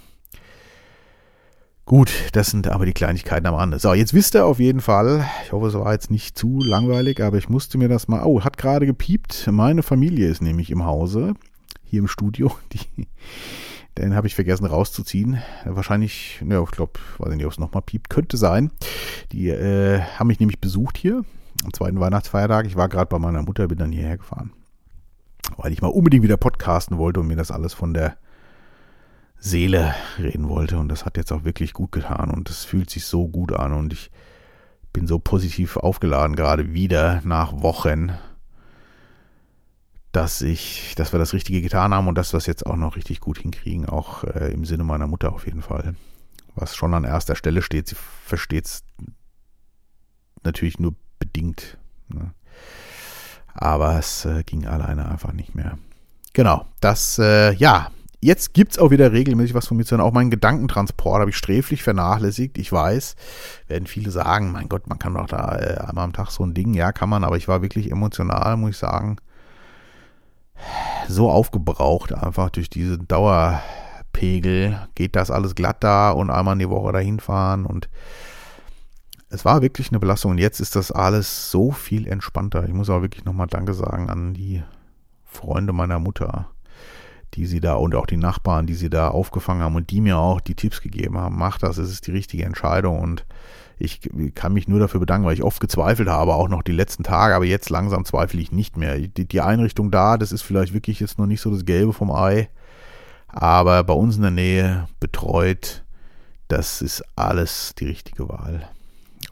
Gut, 1.86 2.30
das 2.32 2.46
sind 2.46 2.66
aber 2.68 2.86
die 2.86 2.94
Kleinigkeiten 2.94 3.46
am 3.46 3.56
Rande. 3.56 3.78
So, 3.78 3.92
jetzt 3.92 4.14
wisst 4.14 4.34
ihr 4.34 4.46
auf 4.46 4.58
jeden 4.58 4.80
Fall, 4.80 5.26
ich 5.44 5.52
hoffe, 5.52 5.66
es 5.66 5.74
war 5.74 5.92
jetzt 5.92 6.10
nicht 6.10 6.38
zu 6.38 6.60
langweilig, 6.60 7.22
aber 7.22 7.36
ich 7.36 7.50
musste 7.50 7.76
mir 7.76 7.88
das 7.88 8.08
mal, 8.08 8.24
oh, 8.24 8.42
hat 8.42 8.56
gerade 8.56 8.86
gepiept. 8.86 9.46
Meine 9.52 9.82
Familie 9.82 10.28
ist 10.28 10.40
nämlich 10.40 10.70
im 10.70 10.86
Hause, 10.86 11.34
hier 11.84 11.98
im 11.98 12.08
Studio. 12.08 12.56
Die, 12.72 13.06
den 13.98 14.14
habe 14.14 14.26
ich 14.26 14.34
vergessen 14.34 14.64
rauszuziehen. 14.64 15.42
Wahrscheinlich, 15.66 16.42
ja, 16.48 16.62
ich 16.62 16.70
glaube, 16.70 16.92
weiß 17.18 17.34
nicht, 17.34 17.44
ob 17.44 17.52
es 17.52 17.58
nochmal 17.58 17.82
piept, 17.82 18.08
könnte 18.08 18.38
sein. 18.38 18.70
Die 19.32 19.50
äh, 19.50 20.00
haben 20.00 20.28
mich 20.28 20.40
nämlich 20.40 20.60
besucht 20.60 20.96
hier 20.96 21.22
am 21.64 21.72
zweiten 21.74 22.00
Weihnachtsfeiertag. 22.00 22.64
Ich 22.66 22.76
war 22.76 22.88
gerade 22.88 23.10
bei 23.10 23.18
meiner 23.18 23.42
Mutter, 23.42 23.68
bin 23.68 23.78
dann 23.78 23.92
hierher 23.92 24.16
gefahren, 24.16 24.54
weil 25.58 25.70
ich 25.70 25.82
mal 25.82 25.88
unbedingt 25.88 26.24
wieder 26.24 26.38
podcasten 26.38 26.96
wollte 26.96 27.20
und 27.20 27.26
mir 27.26 27.36
das 27.36 27.50
alles 27.50 27.74
von 27.74 27.92
der 27.92 28.16
Seele 29.38 29.94
reden 30.18 30.48
wollte. 30.48 30.78
Und 30.78 30.88
das 30.88 31.04
hat 31.04 31.16
jetzt 31.16 31.32
auch 31.32 31.44
wirklich 31.44 31.72
gut 31.72 31.92
getan. 31.92 32.30
Und 32.30 32.50
es 32.50 32.64
fühlt 32.64 32.90
sich 32.90 33.04
so 33.04 33.28
gut 33.28 33.52
an. 33.52 33.72
Und 33.72 33.92
ich 33.92 34.10
bin 34.92 35.06
so 35.06 35.18
positiv 35.18 35.76
aufgeladen, 35.76 36.36
gerade 36.36 36.72
wieder 36.72 37.20
nach 37.24 37.52
Wochen, 37.52 38.12
dass 40.12 40.40
ich, 40.40 40.94
dass 40.96 41.12
wir 41.12 41.18
das 41.18 41.32
Richtige 41.32 41.60
getan 41.60 41.92
haben 41.92 42.06
und 42.06 42.16
dass 42.16 42.32
wir 42.32 42.38
es 42.38 42.46
jetzt 42.46 42.64
auch 42.64 42.76
noch 42.76 42.96
richtig 42.96 43.20
gut 43.20 43.38
hinkriegen, 43.38 43.86
auch 43.86 44.22
äh, 44.22 44.52
im 44.52 44.64
Sinne 44.64 44.84
meiner 44.84 45.08
Mutter 45.08 45.32
auf 45.32 45.46
jeden 45.46 45.62
Fall. 45.62 45.96
Was 46.54 46.76
schon 46.76 46.94
an 46.94 47.02
erster 47.02 47.34
Stelle 47.34 47.62
steht, 47.62 47.88
sie 47.88 47.96
versteht 48.24 48.66
es 48.66 48.84
natürlich 50.44 50.78
nur 50.78 50.94
bedingt. 51.18 51.78
Ne? 52.08 52.32
Aber 53.52 53.98
es 53.98 54.24
äh, 54.24 54.44
ging 54.44 54.66
alleine 54.66 55.08
einfach 55.08 55.32
nicht 55.32 55.56
mehr. 55.56 55.78
Genau, 56.32 56.66
das, 56.80 57.18
äh, 57.18 57.52
ja, 57.54 57.90
Jetzt 58.24 58.54
gibt 58.54 58.72
es 58.72 58.78
auch 58.78 58.90
wieder 58.90 59.12
regelmäßig 59.12 59.52
was 59.52 59.66
von 59.66 59.76
mir 59.76 59.84
zu 59.84 59.90
hören. 59.90 60.00
Auch 60.00 60.14
meinen 60.14 60.30
Gedankentransport 60.30 61.20
habe 61.20 61.28
ich 61.28 61.36
sträflich 61.36 61.82
vernachlässigt. 61.82 62.56
Ich 62.56 62.72
weiß, 62.72 63.16
werden 63.68 63.86
viele 63.86 64.10
sagen, 64.10 64.50
mein 64.50 64.70
Gott, 64.70 64.86
man 64.86 64.98
kann 64.98 65.12
doch 65.12 65.26
da 65.26 65.58
äh, 65.58 65.76
einmal 65.76 66.04
am 66.04 66.14
Tag 66.14 66.30
so 66.30 66.42
ein 66.42 66.54
Ding. 66.54 66.72
Ja, 66.72 66.92
kann 66.92 67.10
man, 67.10 67.22
aber 67.22 67.36
ich 67.36 67.48
war 67.48 67.60
wirklich 67.60 67.90
emotional, 67.90 68.56
muss 68.56 68.70
ich 68.70 68.76
sagen, 68.78 69.18
so 71.06 71.28
aufgebraucht 71.28 72.14
einfach 72.14 72.48
durch 72.48 72.70
diese 72.70 72.96
Dauerpegel. 72.96 74.88
Geht 74.94 75.16
das 75.16 75.30
alles 75.30 75.54
glatt 75.54 75.84
da 75.84 76.10
und 76.10 76.30
einmal 76.30 76.54
in 76.54 76.60
die 76.60 76.70
Woche 76.70 76.92
dahin 76.92 77.20
fahren 77.20 77.66
und 77.66 77.90
es 79.28 79.44
war 79.44 79.60
wirklich 79.60 79.90
eine 79.90 80.00
Belastung 80.00 80.30
und 80.30 80.38
jetzt 80.38 80.60
ist 80.60 80.76
das 80.76 80.90
alles 80.90 81.50
so 81.50 81.72
viel 81.72 82.08
entspannter. 82.08 82.64
Ich 82.64 82.72
muss 82.72 82.88
auch 82.88 83.02
wirklich 83.02 83.26
nochmal 83.26 83.48
Danke 83.48 83.74
sagen 83.74 84.08
an 84.08 84.32
die 84.32 84.62
Freunde 85.26 85.74
meiner 85.74 85.98
Mutter 85.98 86.48
die 87.34 87.46
sie 87.46 87.60
da 87.60 87.74
und 87.74 87.94
auch 87.94 88.06
die 88.06 88.16
Nachbarn, 88.16 88.66
die 88.66 88.74
sie 88.74 88.90
da 88.90 89.08
aufgefangen 89.08 89.62
haben 89.62 89.76
und 89.76 89.90
die 89.90 90.00
mir 90.00 90.18
auch 90.18 90.40
die 90.40 90.54
Tipps 90.54 90.80
gegeben 90.80 91.18
haben. 91.18 91.36
Mach 91.36 91.58
das, 91.58 91.78
es 91.78 91.90
ist 91.90 92.06
die 92.06 92.12
richtige 92.12 92.44
Entscheidung 92.44 93.00
und 93.00 93.26
ich 93.76 94.00
kann 94.34 94.52
mich 94.52 94.68
nur 94.68 94.78
dafür 94.78 95.00
bedanken, 95.00 95.26
weil 95.26 95.34
ich 95.34 95.42
oft 95.42 95.60
gezweifelt 95.60 96.08
habe, 96.08 96.34
auch 96.34 96.48
noch 96.48 96.62
die 96.62 96.72
letzten 96.72 97.02
Tage, 97.02 97.34
aber 97.34 97.44
jetzt 97.44 97.70
langsam 97.70 98.04
zweifle 98.04 98.40
ich 98.40 98.52
nicht 98.52 98.76
mehr. 98.76 98.98
Die, 98.98 99.26
die 99.26 99.40
Einrichtung 99.40 99.90
da, 99.90 100.16
das 100.16 100.32
ist 100.32 100.42
vielleicht 100.42 100.72
wirklich 100.72 101.00
jetzt 101.00 101.18
noch 101.18 101.26
nicht 101.26 101.40
so 101.40 101.50
das 101.50 101.64
Gelbe 101.64 101.92
vom 101.92 102.12
Ei, 102.12 102.48
aber 103.26 103.82
bei 103.82 103.94
uns 103.94 104.16
in 104.16 104.22
der 104.22 104.30
Nähe 104.30 104.88
betreut, 105.00 105.84
das 106.48 106.82
ist 106.82 107.02
alles 107.16 107.74
die 107.76 107.86
richtige 107.86 108.28
Wahl. 108.28 108.68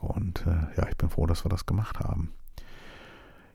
Und 0.00 0.44
äh, 0.46 0.80
ja, 0.80 0.88
ich 0.88 0.96
bin 0.96 1.08
froh, 1.08 1.26
dass 1.26 1.44
wir 1.44 1.48
das 1.48 1.66
gemacht 1.66 2.00
haben. 2.00 2.32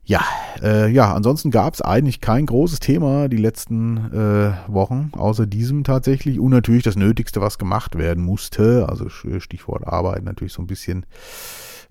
Ja, 0.07 0.23
äh, 0.63 0.89
ja, 0.89 1.13
ansonsten 1.13 1.51
gab 1.51 1.73
es 1.73 1.81
eigentlich 1.81 2.21
kein 2.21 2.45
großes 2.45 2.79
Thema 2.79 3.27
die 3.27 3.35
letzten 3.35 3.97
äh, 4.13 4.53
Wochen, 4.71 5.11
außer 5.11 5.45
diesem 5.45 5.83
tatsächlich. 5.83 6.39
Und 6.39 6.51
natürlich 6.51 6.83
das 6.83 6.95
Nötigste, 6.95 7.41
was 7.41 7.57
gemacht 7.57 7.97
werden 7.97 8.23
musste. 8.23 8.87
Also 8.87 9.09
Stichwort 9.09 9.85
Arbeit 9.85 10.23
natürlich 10.23 10.53
so 10.53 10.61
ein 10.61 10.67
bisschen. 10.67 11.05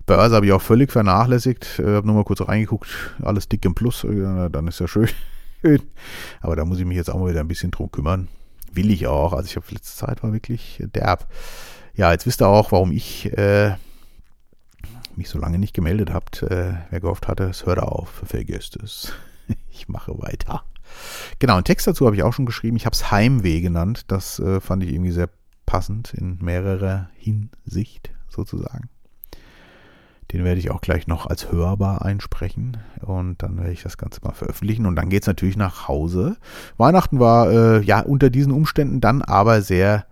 Börse 0.07 0.35
habe 0.35 0.47
ich 0.47 0.51
auch 0.51 0.63
völlig 0.63 0.91
vernachlässigt. 0.91 1.77
Äh, 1.77 1.97
habe 1.97 2.07
nur 2.07 2.15
mal 2.15 2.23
kurz 2.23 2.41
reingeguckt, 2.41 2.89
alles 3.21 3.49
dick 3.49 3.63
im 3.65 3.75
Plus, 3.75 4.03
äh, 4.03 4.49
dann 4.49 4.67
ist 4.67 4.79
ja 4.79 4.87
schön. 4.87 5.09
Aber 6.41 6.55
da 6.55 6.65
muss 6.65 6.79
ich 6.79 6.85
mich 6.85 6.97
jetzt 6.97 7.11
auch 7.11 7.19
mal 7.19 7.29
wieder 7.29 7.41
ein 7.41 7.47
bisschen 7.47 7.69
drum 7.69 7.91
kümmern. 7.91 8.29
Will 8.73 8.89
ich 8.89 9.05
auch. 9.05 9.33
Also 9.33 9.45
ich 9.45 9.57
habe 9.57 9.67
letzte 9.69 9.95
Zeit 9.95 10.23
war 10.23 10.33
wirklich 10.33 10.83
derb. 10.95 11.27
Ja, 11.93 12.11
jetzt 12.11 12.25
wisst 12.25 12.41
ihr 12.41 12.47
auch, 12.47 12.71
warum 12.71 12.91
ich 12.91 13.31
äh, 13.37 13.75
mich 15.17 15.29
so 15.29 15.39
lange 15.39 15.59
nicht 15.59 15.73
gemeldet 15.73 16.11
habt, 16.13 16.43
äh, 16.43 16.73
wer 16.89 16.99
gehofft 16.99 17.27
hatte, 17.27 17.45
es 17.45 17.65
hört 17.65 17.79
auf, 17.79 18.23
vergesst 18.25 18.77
es. 18.77 19.13
ich 19.71 19.87
mache 19.89 20.17
weiter. 20.19 20.63
Genau, 21.39 21.55
einen 21.55 21.63
Text 21.63 21.87
dazu 21.87 22.05
habe 22.05 22.15
ich 22.15 22.23
auch 22.23 22.33
schon 22.33 22.45
geschrieben. 22.45 22.77
Ich 22.77 22.85
habe 22.85 22.93
es 22.93 23.11
Heimweh 23.11 23.61
genannt. 23.61 24.05
Das 24.07 24.39
äh, 24.39 24.61
fand 24.61 24.83
ich 24.83 24.93
irgendwie 24.93 25.11
sehr 25.11 25.29
passend 25.65 26.13
in 26.13 26.37
mehrerer 26.41 27.09
Hinsicht 27.15 28.11
sozusagen. 28.29 28.89
Den 30.31 30.43
werde 30.43 30.59
ich 30.59 30.71
auch 30.71 30.81
gleich 30.81 31.07
noch 31.07 31.25
als 31.25 31.51
hörbar 31.51 32.03
einsprechen 32.03 32.77
und 33.01 33.41
dann 33.41 33.57
werde 33.57 33.71
ich 33.71 33.83
das 33.83 33.97
Ganze 33.97 34.19
mal 34.23 34.33
veröffentlichen 34.33 34.85
und 34.85 34.95
dann 34.97 35.09
geht 35.09 35.23
es 35.23 35.27
natürlich 35.27 35.55
nach 35.55 35.87
Hause. 35.87 36.35
Weihnachten 36.75 37.19
war 37.19 37.49
äh, 37.49 37.81
ja 37.81 38.01
unter 38.01 38.29
diesen 38.29 38.51
Umständen 38.51 38.99
dann 38.99 39.21
aber 39.21 39.61
sehr, 39.61 40.05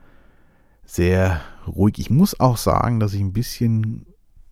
sehr 0.86 1.42
ruhig. 1.68 2.00
Ich 2.00 2.10
muss 2.10 2.40
auch 2.40 2.56
sagen, 2.56 3.02
dass 3.02 3.14
ich 3.14 3.20
ein 3.20 3.34
bisschen 3.34 4.06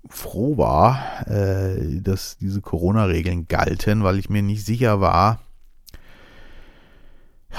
froh 0.10 0.58
war, 0.58 1.28
äh, 1.28 2.02
dass 2.02 2.38
diese 2.38 2.62
Corona-Regeln 2.62 3.48
galten, 3.48 4.04
weil 4.04 4.20
ich 4.20 4.30
mir 4.30 4.42
nicht 4.42 4.66
sicher 4.66 5.00
war, 5.00 5.40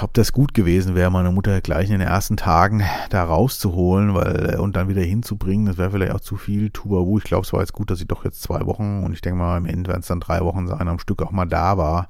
ob 0.01 0.13
das 0.13 0.33
gut 0.33 0.53
gewesen 0.53 0.93
wäre, 0.93 1.09
meine 1.09 1.31
Mutter 1.31 1.61
gleich 1.61 1.85
in 1.85 1.99
den 1.99 2.07
ersten 2.07 2.35
Tagen 2.35 2.83
da 3.09 3.23
rauszuholen 3.23 4.13
weil, 4.13 4.55
äh, 4.55 4.57
und 4.57 4.75
dann 4.75 4.89
wieder 4.89 5.01
hinzubringen. 5.01 5.67
Das 5.67 5.77
wäre 5.77 5.91
vielleicht 5.91 6.11
auch 6.11 6.19
zu 6.19 6.35
viel. 6.35 6.69
Tubabu, 6.69 7.17
ich 7.17 7.23
glaube, 7.23 7.45
es 7.45 7.53
war 7.53 7.61
jetzt 7.61 7.73
gut, 7.73 7.89
dass 7.89 7.99
sie 7.99 8.05
doch 8.05 8.25
jetzt 8.25 8.41
zwei 8.41 8.65
Wochen 8.65 9.03
und 9.03 9.13
ich 9.13 9.21
denke 9.21 9.39
mal, 9.39 9.57
am 9.57 9.65
Ende 9.65 9.89
werden 9.89 10.01
es 10.01 10.07
dann 10.07 10.19
drei 10.19 10.41
Wochen 10.41 10.67
sein, 10.67 10.87
am 10.87 10.99
Stück 10.99 11.21
auch 11.21 11.31
mal 11.31 11.45
da 11.45 11.77
war, 11.77 12.09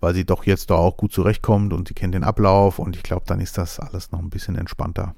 weil 0.00 0.14
sie 0.14 0.24
doch 0.24 0.44
jetzt 0.44 0.70
da 0.70 0.76
auch 0.76 0.96
gut 0.96 1.12
zurechtkommt 1.12 1.72
und 1.72 1.88
sie 1.88 1.94
kennt 1.94 2.14
den 2.14 2.24
Ablauf 2.24 2.78
und 2.78 2.96
ich 2.96 3.02
glaube, 3.02 3.24
dann 3.26 3.40
ist 3.40 3.58
das 3.58 3.78
alles 3.80 4.12
noch 4.12 4.20
ein 4.20 4.30
bisschen 4.30 4.56
entspannter. 4.56 5.14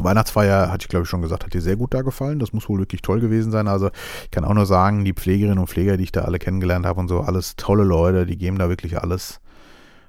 Weihnachtsfeier, 0.00 0.70
hatte 0.70 0.84
ich 0.84 0.88
glaube 0.88 1.04
ich 1.04 1.08
schon 1.08 1.22
gesagt, 1.22 1.44
hat 1.44 1.54
dir 1.54 1.62
sehr 1.62 1.76
gut 1.76 1.94
da 1.94 2.02
gefallen. 2.02 2.38
Das 2.38 2.52
muss 2.52 2.68
wohl 2.68 2.78
wirklich 2.78 3.02
toll 3.02 3.20
gewesen 3.20 3.50
sein. 3.50 3.68
Also 3.68 3.90
ich 4.24 4.30
kann 4.30 4.44
auch 4.44 4.54
nur 4.54 4.66
sagen, 4.66 5.04
die 5.04 5.14
Pflegerinnen 5.14 5.58
und 5.58 5.68
Pfleger, 5.68 5.96
die 5.96 6.04
ich 6.04 6.12
da 6.12 6.22
alle 6.22 6.38
kennengelernt 6.38 6.86
habe 6.86 7.00
und 7.00 7.08
so, 7.08 7.20
alles 7.20 7.56
tolle 7.56 7.84
Leute, 7.84 8.26
die 8.26 8.36
geben 8.36 8.58
da 8.58 8.68
wirklich 8.68 9.00
alles. 9.00 9.40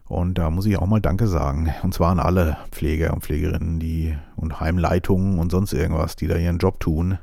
Und 0.07 0.37
da 0.37 0.49
muss 0.49 0.65
ich 0.65 0.77
auch 0.77 0.87
mal 0.87 1.01
Danke 1.01 1.27
sagen. 1.27 1.73
Und 1.83 1.93
zwar 1.93 2.11
an 2.11 2.19
alle 2.19 2.57
Pfleger 2.71 3.13
und 3.13 3.23
Pflegerinnen, 3.23 3.79
die 3.79 4.17
und 4.35 4.59
Heimleitungen 4.59 5.39
und 5.39 5.51
sonst 5.51 5.73
irgendwas, 5.73 6.15
die 6.15 6.27
da 6.27 6.37
ihren 6.37 6.59
Job 6.59 6.79
tun. 6.79 7.17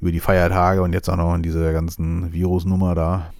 Über 0.00 0.12
die 0.12 0.20
Feiertage 0.20 0.82
und 0.82 0.92
jetzt 0.92 1.08
auch 1.08 1.16
noch 1.16 1.34
in 1.34 1.42
dieser 1.42 1.72
ganzen 1.72 2.32
Virusnummer 2.32 2.94
da. 2.94 3.30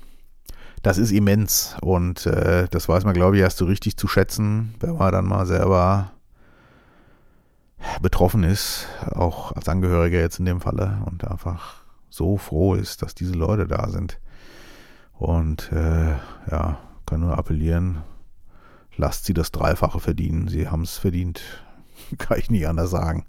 Das 0.82 0.98
ist 0.98 1.12
immens. 1.12 1.76
Und 1.80 2.26
äh, 2.26 2.66
das 2.68 2.88
weiß 2.88 3.04
man, 3.04 3.14
glaube 3.14 3.36
ich, 3.36 3.42
erst 3.42 3.58
so 3.58 3.64
richtig 3.64 3.96
zu 3.96 4.08
schätzen, 4.08 4.74
wenn 4.80 4.96
man 4.96 5.12
dann 5.12 5.26
mal 5.26 5.46
selber 5.46 6.10
betroffen 8.02 8.44
ist, 8.44 8.88
auch 9.12 9.52
als 9.52 9.68
Angehöriger 9.68 10.20
jetzt 10.20 10.38
in 10.38 10.44
dem 10.44 10.60
Falle, 10.60 11.02
und 11.06 11.26
einfach 11.26 11.82
so 12.10 12.36
froh 12.36 12.74
ist, 12.74 13.02
dass 13.02 13.14
diese 13.14 13.34
Leute 13.34 13.66
da 13.66 13.88
sind. 13.88 14.20
Und 15.12 15.72
äh, 15.72 16.10
ja, 16.50 16.78
kann 17.06 17.20
nur 17.20 17.38
appellieren, 17.38 18.02
lasst 18.96 19.24
sie 19.24 19.34
das 19.34 19.50
Dreifache 19.50 20.00
verdienen. 20.00 20.48
Sie 20.48 20.68
haben 20.68 20.82
es 20.82 20.98
verdient. 20.98 21.40
kann 22.18 22.38
ich 22.38 22.50
nicht 22.50 22.68
anders 22.68 22.90
sagen. 22.90 23.24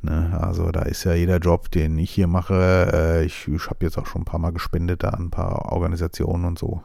Ne, 0.00 0.36
also 0.40 0.72
da 0.72 0.82
ist 0.82 1.04
ja 1.04 1.14
jeder 1.14 1.38
Job, 1.38 1.70
den 1.70 1.96
ich 1.98 2.10
hier 2.10 2.26
mache. 2.26 2.90
Äh, 2.92 3.24
ich 3.24 3.46
ich 3.46 3.66
habe 3.70 3.84
jetzt 3.84 3.98
auch 3.98 4.06
schon 4.06 4.22
ein 4.22 4.26
paar 4.26 4.40
Mal 4.40 4.52
gespendet 4.52 5.04
da 5.04 5.10
an 5.10 5.26
ein 5.26 5.30
paar 5.30 5.70
Organisationen 5.72 6.44
und 6.44 6.58
so. 6.58 6.82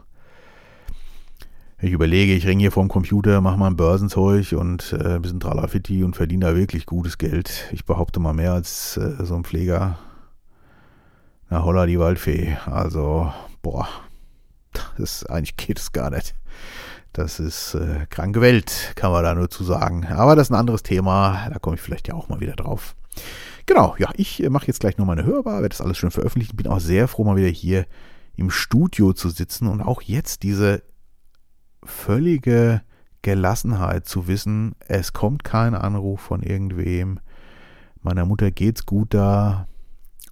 Ich 1.80 1.92
überlege, 1.92 2.34
ich 2.34 2.44
ringe 2.44 2.62
hier 2.62 2.72
vorm 2.72 2.88
Computer, 2.88 3.40
mache 3.40 3.56
mal 3.56 3.68
ein 3.68 3.76
Börsenzeug 3.76 4.50
und 4.50 4.92
äh, 4.94 5.14
ein 5.14 5.22
bisschen 5.22 5.38
Tralafitti 5.38 6.02
und 6.02 6.16
verdiene 6.16 6.46
da 6.46 6.56
wirklich 6.56 6.86
gutes 6.86 7.18
Geld. 7.18 7.68
Ich 7.70 7.84
behaupte 7.84 8.18
mal 8.18 8.32
mehr 8.32 8.52
als 8.52 8.96
äh, 8.96 9.24
so 9.24 9.36
ein 9.36 9.44
Pfleger. 9.44 9.96
Na 11.48 11.62
holla 11.62 11.86
die 11.86 12.00
Waldfee. 12.00 12.56
Also, 12.66 13.32
boah, 13.62 13.86
das 14.98 15.24
eigentlich 15.26 15.56
geht 15.56 15.78
es 15.78 15.92
gar 15.92 16.10
nicht. 16.10 16.34
Das 17.12 17.38
ist 17.38 17.74
äh, 17.74 18.06
kranke 18.10 18.40
Welt, 18.40 18.94
kann 18.96 19.12
man 19.12 19.22
da 19.22 19.36
nur 19.36 19.48
zu 19.48 19.62
sagen. 19.62 20.04
Aber 20.06 20.34
das 20.34 20.48
ist 20.48 20.50
ein 20.50 20.58
anderes 20.58 20.82
Thema. 20.82 21.48
Da 21.48 21.60
komme 21.60 21.76
ich 21.76 21.80
vielleicht 21.80 22.08
ja 22.08 22.14
auch 22.14 22.28
mal 22.28 22.40
wieder 22.40 22.56
drauf. 22.56 22.96
Genau, 23.66 23.94
ja, 24.00 24.10
ich 24.16 24.42
äh, 24.42 24.50
mache 24.50 24.66
jetzt 24.66 24.80
gleich 24.80 24.98
nochmal 24.98 25.16
eine 25.16 25.28
Hörbar, 25.28 25.62
werde 25.62 25.68
das 25.68 25.80
alles 25.80 25.96
schön 25.96 26.10
veröffentlichen. 26.10 26.56
Bin 26.56 26.66
auch 26.66 26.80
sehr 26.80 27.06
froh, 27.06 27.22
mal 27.22 27.36
wieder 27.36 27.46
hier 27.46 27.86
im 28.34 28.50
Studio 28.50 29.12
zu 29.12 29.28
sitzen 29.28 29.68
und 29.68 29.80
auch 29.80 30.02
jetzt 30.02 30.42
diese 30.42 30.82
völlige 31.88 32.82
Gelassenheit 33.22 34.06
zu 34.06 34.28
wissen, 34.28 34.74
es 34.86 35.12
kommt 35.12 35.44
kein 35.44 35.74
Anruf 35.74 36.20
von 36.20 36.42
irgendwem. 36.42 37.20
Meiner 38.02 38.24
Mutter 38.24 38.50
geht's 38.50 38.86
gut 38.86 39.12
da 39.12 39.66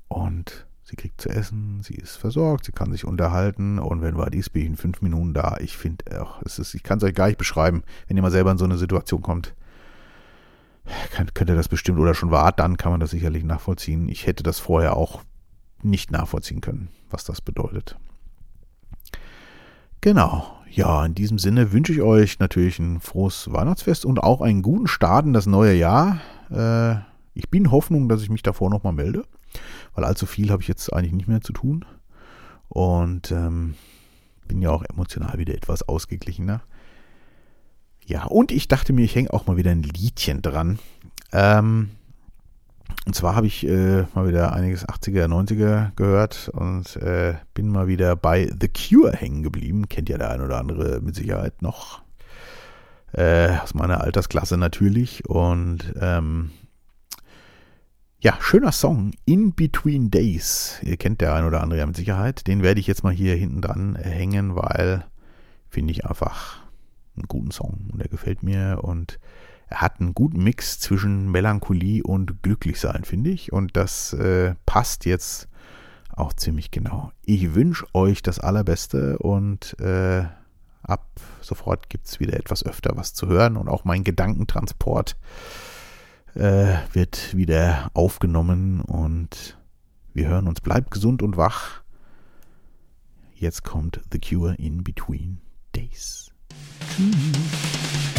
und 0.08 0.66
Sie 0.88 0.94
kriegt 0.94 1.20
zu 1.20 1.28
essen, 1.28 1.82
sie 1.82 1.96
ist 1.96 2.14
versorgt, 2.14 2.66
sie 2.66 2.70
kann 2.70 2.92
sich 2.92 3.04
unterhalten 3.04 3.80
und 3.80 4.02
wenn 4.02 4.16
war 4.16 4.30
dies, 4.30 4.50
bin 4.50 4.62
ich 4.62 4.68
in 4.68 4.76
fünf 4.76 5.02
Minuten 5.02 5.34
da. 5.34 5.56
Ich 5.58 5.76
finde, 5.76 6.04
ich 6.44 6.82
kann 6.84 6.98
es 6.98 7.04
euch 7.04 7.14
gar 7.14 7.26
nicht 7.26 7.38
beschreiben, 7.38 7.82
wenn 8.06 8.16
ihr 8.16 8.22
mal 8.22 8.30
selber 8.30 8.52
in 8.52 8.58
so 8.58 8.64
eine 8.64 8.78
Situation 8.78 9.20
kommt. 9.20 9.56
Könnt, 11.10 11.50
ihr 11.50 11.56
das 11.56 11.66
bestimmt 11.66 11.98
oder 11.98 12.14
schon 12.14 12.30
war, 12.30 12.52
dann 12.52 12.76
kann 12.76 12.92
man 12.92 13.00
das 13.00 13.10
sicherlich 13.10 13.42
nachvollziehen. 13.42 14.08
Ich 14.08 14.28
hätte 14.28 14.44
das 14.44 14.60
vorher 14.60 14.96
auch 14.96 15.24
nicht 15.82 16.12
nachvollziehen 16.12 16.60
können, 16.60 16.88
was 17.10 17.24
das 17.24 17.40
bedeutet. 17.40 17.98
Genau. 20.02 20.55
Ja, 20.70 21.04
in 21.06 21.14
diesem 21.14 21.38
Sinne 21.38 21.72
wünsche 21.72 21.92
ich 21.92 22.02
euch 22.02 22.38
natürlich 22.38 22.78
ein 22.78 23.00
frohes 23.00 23.50
Weihnachtsfest 23.52 24.04
und 24.04 24.18
auch 24.18 24.40
einen 24.40 24.62
guten 24.62 24.86
Start 24.86 25.26
in 25.26 25.32
das 25.32 25.46
neue 25.46 25.74
Jahr. 25.74 26.20
Äh, 26.50 26.96
ich 27.34 27.50
bin 27.50 27.70
Hoffnung, 27.70 28.08
dass 28.08 28.22
ich 28.22 28.30
mich 28.30 28.42
davor 28.42 28.70
nochmal 28.70 28.92
melde 28.92 29.24
weil 29.94 30.04
allzu 30.04 30.26
viel 30.26 30.50
habe 30.50 30.62
ich 30.62 30.68
jetzt 30.68 30.92
eigentlich 30.92 31.12
nicht 31.12 31.28
mehr 31.28 31.40
zu 31.40 31.52
tun. 31.52 31.84
Und 32.68 33.30
ähm, 33.30 33.74
bin 34.48 34.60
ja 34.60 34.70
auch 34.70 34.84
emotional 34.84 35.38
wieder 35.38 35.54
etwas 35.54 35.88
ausgeglichener. 35.88 36.62
Ja, 38.04 38.24
und 38.24 38.52
ich 38.52 38.68
dachte 38.68 38.92
mir, 38.92 39.04
ich 39.04 39.14
hänge 39.14 39.32
auch 39.32 39.46
mal 39.46 39.56
wieder 39.56 39.70
ein 39.70 39.82
Liedchen 39.82 40.42
dran. 40.42 40.78
Ähm, 41.32 41.90
und 43.06 43.14
zwar 43.14 43.36
habe 43.36 43.46
ich 43.46 43.64
äh, 43.66 44.04
mal 44.14 44.26
wieder 44.26 44.52
einiges 44.52 44.86
80er, 44.86 45.26
90er 45.26 45.92
gehört 45.94 46.50
und 46.52 46.96
äh, 46.96 47.34
bin 47.54 47.68
mal 47.68 47.86
wieder 47.86 48.16
bei 48.16 48.50
The 48.60 48.68
Cure 48.68 49.12
hängen 49.12 49.44
geblieben. 49.44 49.88
Kennt 49.88 50.08
ja 50.08 50.18
der 50.18 50.30
ein 50.30 50.40
oder 50.40 50.58
andere 50.58 51.00
mit 51.00 51.14
Sicherheit 51.14 51.62
noch. 51.62 52.02
Äh, 53.12 53.58
aus 53.62 53.74
meiner 53.74 54.00
Altersklasse 54.00 54.56
natürlich. 54.56 55.24
Und 55.28 55.94
ähm, 56.00 56.50
ja, 58.18 58.36
schöner 58.40 58.72
Song, 58.72 59.12
In 59.24 59.54
Between 59.54 60.10
Days. 60.10 60.80
Ihr 60.82 60.96
kennt 60.96 61.20
der 61.20 61.32
ein 61.34 61.44
oder 61.44 61.62
andere 61.62 61.78
ja 61.78 61.86
mit 61.86 61.96
Sicherheit. 61.96 62.48
Den 62.48 62.64
werde 62.64 62.80
ich 62.80 62.88
jetzt 62.88 63.04
mal 63.04 63.12
hier 63.12 63.36
hinten 63.36 63.62
dran 63.62 63.94
hängen, 63.94 64.56
weil 64.56 65.04
finde 65.68 65.92
ich 65.92 66.04
einfach 66.04 66.56
einen 67.14 67.28
guten 67.28 67.52
Song 67.52 67.88
und 67.92 68.00
der 68.00 68.08
gefällt 68.08 68.42
mir 68.42 68.80
und 68.82 69.20
er 69.68 69.80
hat 69.80 70.00
einen 70.00 70.14
guten 70.14 70.42
Mix 70.42 70.78
zwischen 70.78 71.30
Melancholie 71.30 72.02
und 72.02 72.42
Glücklichsein, 72.42 73.04
finde 73.04 73.30
ich. 73.30 73.52
Und 73.52 73.76
das 73.76 74.12
äh, 74.12 74.54
passt 74.64 75.04
jetzt 75.04 75.48
auch 76.10 76.32
ziemlich 76.32 76.70
genau. 76.70 77.12
Ich 77.24 77.54
wünsche 77.54 77.86
euch 77.92 78.22
das 78.22 78.38
Allerbeste 78.38 79.18
und 79.18 79.78
äh, 79.80 80.24
ab 80.82 81.06
sofort 81.40 81.90
gibt 81.90 82.06
es 82.06 82.20
wieder 82.20 82.34
etwas 82.34 82.64
öfter 82.64 82.96
was 82.96 83.12
zu 83.12 83.26
hören 83.26 83.56
und 83.56 83.68
auch 83.68 83.84
mein 83.84 84.04
Gedankentransport 84.04 85.16
äh, 86.34 86.76
wird 86.92 87.36
wieder 87.36 87.90
aufgenommen 87.92 88.80
und 88.80 89.58
wir 90.14 90.28
hören 90.28 90.48
uns. 90.48 90.60
Bleibt 90.60 90.90
gesund 90.90 91.22
und 91.22 91.36
wach. 91.36 91.82
Jetzt 93.34 93.64
kommt 93.64 94.00
The 94.10 94.18
Cure 94.18 94.54
in 94.54 94.82
Between 94.82 95.40
Days. 95.74 96.30
Tschüss. 96.96 98.15